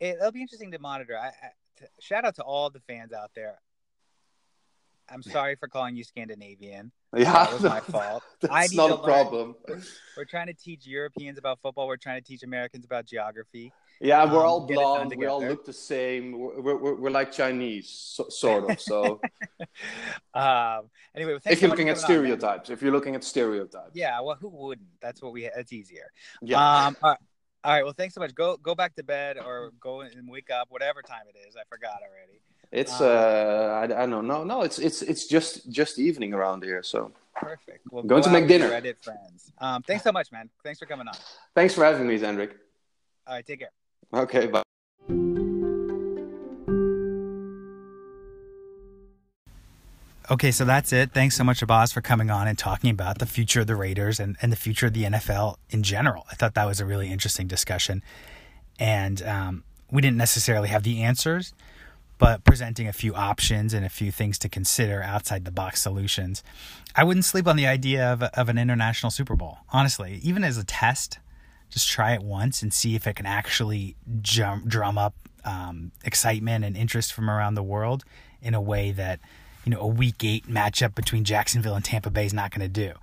it, 0.00 0.16
will 0.20 0.32
be 0.32 0.40
interesting 0.40 0.72
to 0.72 0.78
monitor. 0.78 1.18
I, 1.18 1.28
I, 1.28 1.86
shout 2.00 2.24
out 2.24 2.34
to 2.36 2.42
all 2.42 2.70
the 2.70 2.80
fans 2.80 3.12
out 3.12 3.30
there. 3.34 3.58
I'm 5.08 5.22
sorry 5.22 5.56
for 5.56 5.68
calling 5.68 5.96
you 5.96 6.04
Scandinavian. 6.04 6.92
Yeah, 7.16 7.32
that 7.32 7.52
was 7.52 7.62
my 7.62 7.80
fault. 7.80 8.22
That's 8.40 8.74
not 8.74 8.90
a 8.90 8.98
problem. 8.98 9.54
We're 10.16 10.24
trying 10.24 10.48
to 10.48 10.54
teach 10.54 10.86
Europeans 10.86 11.38
about 11.38 11.60
football. 11.62 11.86
We're 11.86 11.96
trying 11.96 12.20
to 12.20 12.26
teach 12.26 12.42
Americans 12.42 12.84
about 12.84 13.06
geography. 13.06 13.72
Yeah, 14.00 14.24
we're 14.30 14.40
um, 14.40 14.46
all 14.46 14.66
blonde. 14.66 15.14
We 15.16 15.26
all 15.26 15.42
look 15.42 15.64
the 15.64 15.72
same. 15.72 16.38
We're, 16.38 16.76
we're, 16.76 16.94
we're 16.94 17.10
like 17.10 17.32
Chinese, 17.32 17.88
so, 17.88 18.28
sort 18.28 18.70
of. 18.70 18.80
So, 18.80 19.20
um, 20.34 20.90
anyway, 21.14 21.38
if 21.46 21.62
you're 21.62 21.70
looking 21.70 21.88
at 21.88 21.96
stereotypes, 21.96 22.68
on, 22.68 22.74
if 22.74 22.82
you're 22.82 22.92
looking 22.92 23.14
at 23.14 23.24
stereotypes, 23.24 23.92
yeah. 23.94 24.20
Well, 24.20 24.36
who 24.38 24.48
wouldn't? 24.48 24.88
That's 25.00 25.22
what 25.22 25.32
we. 25.32 25.46
It's 25.46 25.72
easier. 25.72 26.10
Yeah. 26.42 26.58
Um, 26.58 26.96
all 27.02 27.10
right. 27.10 27.18
All 27.66 27.72
right. 27.72 27.82
Well, 27.82 27.94
thanks 27.94 28.14
so 28.14 28.20
much. 28.20 28.32
Go 28.32 28.56
go 28.58 28.76
back 28.76 28.94
to 28.94 29.02
bed 29.02 29.38
or 29.44 29.72
go 29.80 30.02
and 30.02 30.28
wake 30.28 30.50
up, 30.50 30.70
whatever 30.70 31.02
time 31.02 31.24
it 31.28 31.36
is. 31.48 31.56
I 31.56 31.64
forgot 31.68 31.98
already. 32.00 32.38
It's 32.70 33.00
um, 33.00 33.08
uh, 33.08 33.10
I, 33.10 34.04
I 34.04 34.06
don't 34.06 34.28
know. 34.28 34.44
No, 34.44 34.62
it's 34.62 34.78
it's 34.78 35.02
it's 35.02 35.26
just 35.26 35.68
just 35.68 35.98
evening 35.98 36.32
around 36.32 36.62
here. 36.62 36.84
So 36.84 37.10
perfect. 37.34 37.80
Well, 37.90 38.04
going 38.04 38.22
go 38.22 38.28
to 38.28 38.32
make 38.32 38.46
dinner. 38.46 38.68
Reddit 38.68 39.02
friends. 39.02 39.50
Um, 39.58 39.82
thanks 39.82 40.04
so 40.04 40.12
much, 40.12 40.30
man. 40.30 40.48
Thanks 40.62 40.78
for 40.78 40.86
coming 40.86 41.08
on. 41.08 41.16
Thanks 41.56 41.74
for 41.74 41.84
having 41.84 42.06
me, 42.06 42.16
Zendrik. 42.16 42.52
All 43.26 43.34
right. 43.34 43.44
Take 43.44 43.58
care. 43.58 43.70
Okay, 44.14 44.46
bye. 44.46 44.62
Okay, 50.28 50.50
so 50.50 50.64
that's 50.64 50.92
it. 50.92 51.12
Thanks 51.12 51.36
so 51.36 51.44
much, 51.44 51.62
Abbas, 51.62 51.92
for 51.92 52.00
coming 52.00 52.30
on 52.30 52.48
and 52.48 52.58
talking 52.58 52.90
about 52.90 53.18
the 53.18 53.26
future 53.26 53.60
of 53.60 53.68
the 53.68 53.76
Raiders 53.76 54.18
and, 54.18 54.36
and 54.42 54.50
the 54.50 54.56
future 54.56 54.86
of 54.86 54.92
the 54.92 55.04
NFL 55.04 55.56
in 55.70 55.84
general. 55.84 56.26
I 56.30 56.34
thought 56.34 56.54
that 56.54 56.66
was 56.66 56.80
a 56.80 56.84
really 56.84 57.12
interesting 57.12 57.46
discussion. 57.46 58.02
And 58.76 59.22
um, 59.22 59.64
we 59.90 60.02
didn't 60.02 60.16
necessarily 60.16 60.68
have 60.68 60.82
the 60.82 61.00
answers, 61.00 61.54
but 62.18 62.42
presenting 62.42 62.88
a 62.88 62.92
few 62.92 63.14
options 63.14 63.72
and 63.72 63.86
a 63.86 63.88
few 63.88 64.10
things 64.10 64.36
to 64.40 64.48
consider 64.48 65.00
outside 65.00 65.44
the 65.44 65.52
box 65.52 65.80
solutions. 65.80 66.42
I 66.96 67.04
wouldn't 67.04 67.24
sleep 67.24 67.46
on 67.46 67.54
the 67.54 67.68
idea 67.68 68.12
of, 68.12 68.22
of 68.22 68.48
an 68.48 68.58
international 68.58 69.10
Super 69.10 69.36
Bowl, 69.36 69.58
honestly, 69.72 70.18
even 70.24 70.42
as 70.42 70.58
a 70.58 70.64
test 70.64 71.20
just 71.70 71.88
try 71.88 72.14
it 72.14 72.22
once 72.22 72.62
and 72.62 72.72
see 72.72 72.94
if 72.94 73.06
it 73.06 73.16
can 73.16 73.26
actually 73.26 73.96
jump, 74.22 74.66
drum 74.66 74.98
up 74.98 75.14
um, 75.44 75.92
excitement 76.04 76.64
and 76.64 76.76
interest 76.76 77.12
from 77.12 77.28
around 77.28 77.54
the 77.54 77.62
world 77.62 78.04
in 78.40 78.54
a 78.54 78.60
way 78.60 78.92
that 78.92 79.20
you 79.66 79.72
know 79.72 79.80
a 79.80 79.86
week 79.86 80.24
eight 80.24 80.46
matchup 80.48 80.94
between 80.94 81.24
Jacksonville 81.24 81.74
and 81.74 81.84
Tampa 81.84 82.10
Bay 82.10 82.24
is 82.24 82.32
not 82.32 82.50
going 82.50 82.62
to 82.62 82.68
do. 82.68 82.94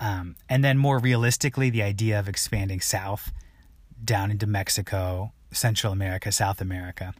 Um, 0.00 0.34
and 0.48 0.64
then 0.64 0.78
more 0.78 0.98
realistically, 0.98 1.70
the 1.70 1.82
idea 1.82 2.18
of 2.18 2.28
expanding 2.28 2.80
south 2.80 3.32
down 4.04 4.30
into 4.30 4.46
Mexico, 4.46 5.32
Central 5.52 5.92
America, 5.92 6.32
South 6.32 6.60
America. 6.60 7.14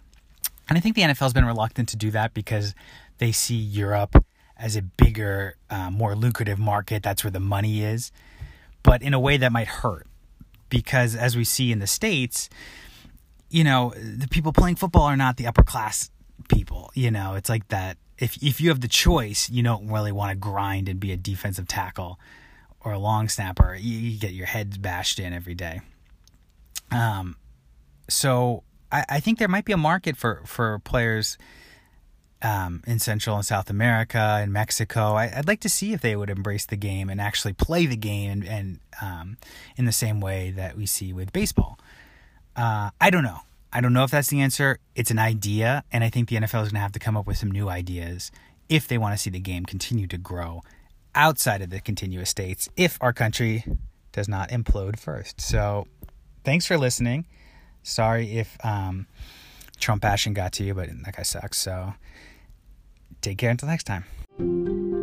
And 0.68 0.76
I 0.76 0.80
think 0.80 0.96
the 0.96 1.02
NFL 1.02 1.18
has 1.18 1.32
been 1.32 1.44
reluctant 1.44 1.88
to 1.90 1.96
do 1.96 2.10
that 2.10 2.34
because 2.34 2.74
they 3.18 3.32
see 3.32 3.56
Europe 3.56 4.24
as 4.56 4.74
a 4.74 4.82
bigger, 4.82 5.56
uh, 5.70 5.90
more 5.90 6.16
lucrative 6.16 6.58
market. 6.58 7.02
That's 7.02 7.22
where 7.22 7.30
the 7.30 7.40
money 7.40 7.84
is. 7.84 8.10
But 8.82 9.02
in 9.02 9.14
a 9.14 9.20
way 9.20 9.36
that 9.36 9.52
might 9.52 9.68
hurt 9.68 10.06
because 10.68 11.14
as 11.14 11.36
we 11.36 11.44
see 11.44 11.72
in 11.72 11.78
the 11.78 11.86
states 11.86 12.48
you 13.50 13.64
know 13.64 13.92
the 13.96 14.28
people 14.28 14.52
playing 14.52 14.76
football 14.76 15.04
are 15.04 15.16
not 15.16 15.36
the 15.36 15.46
upper 15.46 15.62
class 15.62 16.10
people 16.48 16.90
you 16.94 17.10
know 17.10 17.34
it's 17.34 17.48
like 17.48 17.66
that 17.68 17.96
if 18.18 18.42
if 18.42 18.60
you 18.60 18.68
have 18.68 18.80
the 18.80 18.88
choice 18.88 19.48
you 19.50 19.62
don't 19.62 19.88
really 19.88 20.12
want 20.12 20.30
to 20.30 20.36
grind 20.36 20.88
and 20.88 21.00
be 21.00 21.12
a 21.12 21.16
defensive 21.16 21.68
tackle 21.68 22.18
or 22.80 22.92
a 22.92 22.98
long 22.98 23.28
snapper 23.28 23.74
you, 23.74 23.98
you 23.98 24.18
get 24.18 24.32
your 24.32 24.46
head 24.46 24.80
bashed 24.80 25.18
in 25.18 25.32
every 25.32 25.54
day 25.54 25.80
um 26.90 27.36
so 28.08 28.62
I, 28.90 29.04
I 29.08 29.20
think 29.20 29.38
there 29.38 29.48
might 29.48 29.64
be 29.64 29.72
a 29.72 29.78
market 29.78 30.16
for 30.16 30.42
for 30.46 30.78
players 30.80 31.38
um, 32.42 32.82
in 32.86 32.98
Central 32.98 33.36
and 33.36 33.44
South 33.44 33.70
America 33.70 34.38
and 34.40 34.52
Mexico. 34.52 35.14
I, 35.14 35.32
would 35.36 35.48
like 35.48 35.60
to 35.60 35.68
see 35.68 35.92
if 35.92 36.00
they 36.00 36.14
would 36.14 36.30
embrace 36.30 36.66
the 36.66 36.76
game 36.76 37.10
and 37.10 37.20
actually 37.20 37.52
play 37.52 37.86
the 37.86 37.96
game 37.96 38.30
and, 38.30 38.44
and 38.44 38.80
um, 39.02 39.38
in 39.76 39.86
the 39.86 39.92
same 39.92 40.20
way 40.20 40.52
that 40.52 40.76
we 40.76 40.86
see 40.86 41.12
with 41.12 41.32
baseball. 41.32 41.78
Uh, 42.54 42.90
I 43.00 43.10
don't 43.10 43.24
know. 43.24 43.40
I 43.72 43.80
don't 43.80 43.92
know 43.92 44.04
if 44.04 44.10
that's 44.10 44.28
the 44.28 44.40
answer. 44.40 44.78
It's 44.94 45.10
an 45.10 45.18
idea, 45.18 45.84
and 45.92 46.02
I 46.02 46.10
think 46.10 46.28
the 46.28 46.36
NFL 46.36 46.62
is 46.62 46.68
going 46.68 46.74
to 46.74 46.78
have 46.78 46.92
to 46.92 46.98
come 46.98 47.16
up 47.16 47.26
with 47.26 47.36
some 47.36 47.50
new 47.50 47.68
ideas 47.68 48.30
if 48.68 48.88
they 48.88 48.98
want 48.98 49.14
to 49.14 49.18
see 49.18 49.30
the 49.30 49.40
game 49.40 49.64
continue 49.64 50.06
to 50.06 50.18
grow 50.18 50.62
outside 51.14 51.62
of 51.62 51.70
the 51.70 51.80
continuous 51.80 52.30
states 52.30 52.68
if 52.76 52.98
our 53.00 53.12
country 53.12 53.64
does 54.12 54.28
not 54.28 54.50
implode 54.50 54.98
first. 54.98 55.40
So, 55.40 55.86
thanks 56.44 56.66
for 56.66 56.78
listening. 56.78 57.26
Sorry 57.82 58.38
if 58.38 58.56
um, 58.64 59.06
Trump 59.78 60.02
passion 60.02 60.32
got 60.32 60.52
to 60.54 60.64
you, 60.64 60.74
but 60.74 60.88
that 61.04 61.16
guy 61.16 61.22
sucks. 61.22 61.58
So, 61.58 61.94
take 63.20 63.38
care 63.38 63.50
until 63.50 63.68
next 63.68 63.84
time. 63.84 64.97